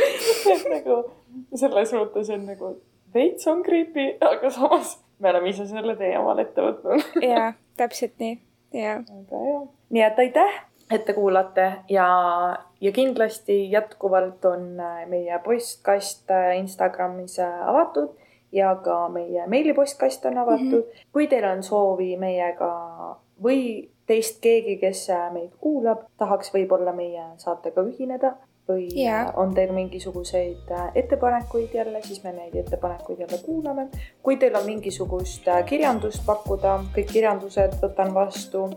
[0.54, 1.02] et nagu
[1.58, 2.74] selles mõttes on nagu
[3.14, 7.22] veits on creepy, aga samas me oleme ise selle tee omale ette võtnud.
[7.22, 8.36] Jaa, täpselt nii,
[8.76, 8.98] jaa.
[9.02, 10.60] aga jah, nii et aitäh,
[10.94, 12.08] et te kuulate ja,
[12.80, 18.10] ja kindlasti jätkuvalt on äh, meie postkast äh, Instagramis äh, avatud
[18.52, 20.80] ja ka meie meilipostkast on avatud mm.
[20.80, 21.06] -hmm.
[21.12, 22.72] kui teil on soovi meiega
[23.42, 28.34] või teist keegi, kes meid kuulab, tahaks võib-olla meie saatega ühineda,
[28.68, 29.32] või yeah.
[29.36, 33.88] on teil mingisuguseid äh, ettepanekuid jälle, siis me neid ettepanekuid jälle kuulame.
[34.22, 38.68] kui teil on mingisugust äh, kirjandust pakkuda, kõik kirjandused võtan vastu.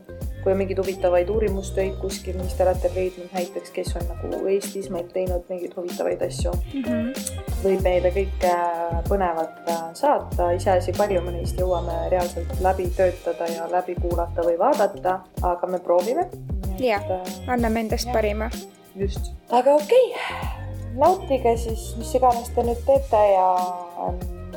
[0.44, 4.90] kui on mingeid huvitavaid uurimustöid kuskil, mis te olete leidnud näiteks, kes on nagu Eestis
[4.90, 7.32] meil teinud mingeid huvitavaid asju mm, -hmm.
[7.64, 13.70] võib meile kõike äh, põnevat saata, iseasi, palju me neist jõuame reaalselt läbi töötada ja
[13.72, 16.30] läbi kuulata või vaadata, aga me proovime.
[16.80, 17.06] jah,
[17.48, 18.14] anname endast ja.
[18.14, 18.50] parima
[18.96, 19.32] just.
[19.50, 20.66] aga okei okay.,
[20.96, 23.50] nautige siis, mis iganes te nüüd teete ja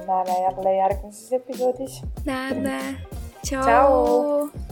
[0.07, 2.01] näeme jälle järgmises episoodis.
[2.25, 2.81] näeme.
[3.43, 4.68] tšau, tšau..